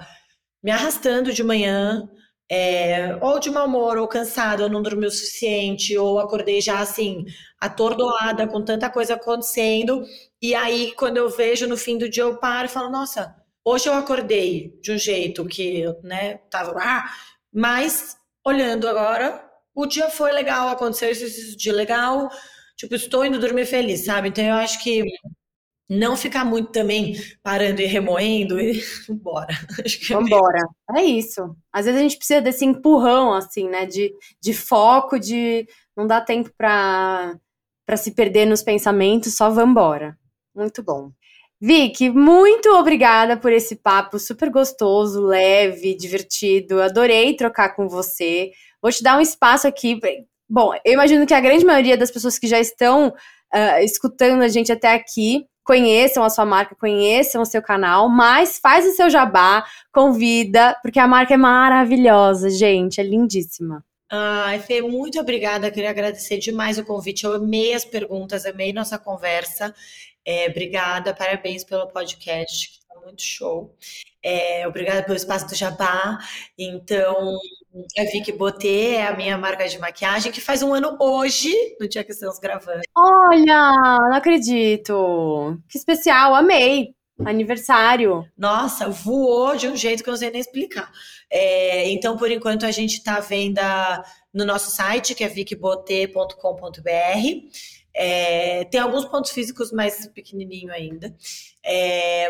[0.63, 2.09] me arrastando de manhã,
[2.50, 6.80] é, ou de mau humor, ou cansada, ou não dormi o suficiente, ou acordei já
[6.80, 7.26] assim,
[7.60, 10.04] atordoada, com tanta coisa acontecendo.
[10.41, 13.88] E aí, quando eu vejo no fim do dia, eu paro e falo, nossa, hoje
[13.89, 16.74] eu acordei de um jeito que, né, tava.
[16.80, 17.06] Ah,
[17.54, 19.43] mas, olhando agora,
[19.76, 22.30] o dia foi legal, aconteceu isso, dia legal.
[22.78, 24.30] Tipo, estou indo dormir feliz, sabe?
[24.30, 25.04] Então eu acho que
[25.90, 28.80] não ficar muito também parando e remoendo e
[29.10, 29.54] bora.
[29.80, 30.62] É Vambora.
[30.96, 31.56] É isso.
[31.74, 33.88] Às vezes a gente precisa desse empurrão, assim, né?
[33.88, 35.68] De, de foco, de
[35.98, 37.36] não dá tempo para
[37.86, 40.16] para se perder nos pensamentos, só vambora.
[40.56, 41.12] Muito bom.
[41.60, 46.84] Vicky, muito obrigada por esse papo super gostoso, leve, divertido.
[46.84, 48.52] Adorei trocar com você.
[48.80, 50.00] Vou te dar um espaço aqui.
[50.48, 54.48] Bom, eu imagino que a grande maioria das pessoas que já estão uh, escutando a
[54.48, 59.07] gente até aqui conheçam a sua marca, conheçam o seu canal, mas faz o seu
[59.07, 59.63] jabá,
[59.93, 63.86] convida, porque a marca é maravilhosa, gente, é lindíssima.
[64.11, 65.70] Ai, Fê, muito obrigada.
[65.70, 67.24] Queria agradecer demais o convite.
[67.24, 69.72] Eu amei as perguntas, amei nossa conversa.
[70.26, 73.78] É, obrigada, parabéns pelo podcast, que tá muito show.
[74.24, 76.17] É, obrigada pelo espaço do Jabá.
[76.57, 77.38] Então,
[77.97, 81.88] a Vicky Botê é a minha marca de maquiagem, que faz um ano hoje, no
[81.88, 82.82] dia que estamos gravando.
[82.95, 83.72] Olha,
[84.09, 85.57] não acredito.
[85.67, 86.95] Que especial, amei.
[87.26, 88.26] Aniversário.
[88.38, 90.89] Nossa, voou de um jeito que eu não sei nem explicar.
[91.30, 93.59] É, então, por enquanto, a gente está vendo
[94.34, 96.30] no nosso site, que é vicbote.com.br.
[97.94, 101.14] É, tem alguns pontos físicos mais pequenininho ainda.
[101.64, 102.30] É,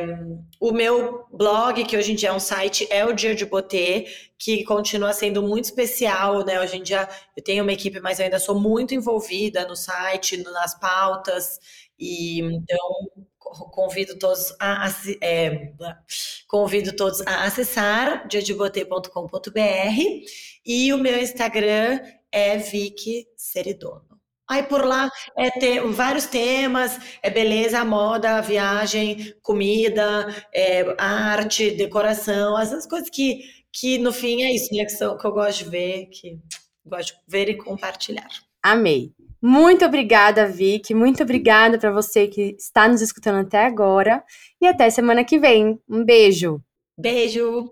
[0.59, 4.07] o meu blog, que hoje em dia é um site, é o Dia de Botê,
[4.37, 6.59] que continua sendo muito especial, né?
[6.59, 10.37] Hoje em dia eu tenho uma equipe, mas eu ainda sou muito envolvida no site,
[10.37, 11.59] nas pautas,
[11.99, 13.27] e então
[13.71, 14.87] convido todos a,
[15.21, 15.73] é,
[16.47, 19.59] convido todos a acessar diadebotê.com.br
[20.65, 21.99] e o meu Instagram
[22.31, 24.09] é Vicky Seridono.
[24.49, 32.59] Aí por lá é ter vários temas, é beleza, moda, viagem, comida, é, arte, decoração,
[32.59, 34.85] essas coisas que, que no fim é isso, né?
[34.85, 36.39] Que, são, que eu gosto de ver, que
[36.83, 38.27] gosto de ver e compartilhar.
[38.63, 39.13] Amei.
[39.41, 40.93] Muito obrigada, Vicky.
[40.93, 44.23] Muito obrigada para você que está nos escutando até agora.
[44.61, 45.79] E até semana que vem.
[45.89, 46.61] Um beijo.
[46.97, 47.71] Beijo.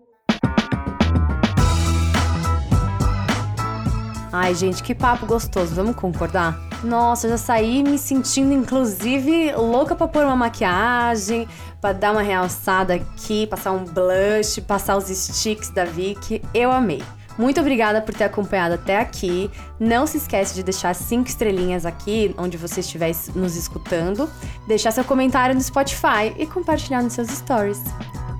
[4.32, 5.76] Ai, gente, que papo gostoso.
[5.76, 6.58] Vamos concordar?
[6.84, 11.48] Nossa, já saí me sentindo, inclusive, louca pra pôr uma maquiagem,
[11.82, 16.42] pra dar uma realçada aqui, passar um blush, passar os sticks da Vicky.
[16.54, 17.02] Eu amei.
[17.38, 19.50] Muito obrigada por ter acompanhado até aqui.
[19.80, 24.30] Não se esquece de deixar cinco estrelinhas aqui, onde você estiver nos escutando,
[24.68, 27.82] deixar seu comentário no Spotify e compartilhar nos seus stories.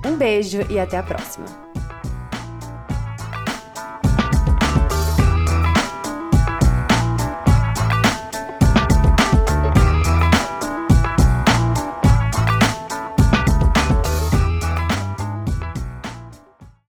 [0.04, 1.67] Um beijo e até a próxima!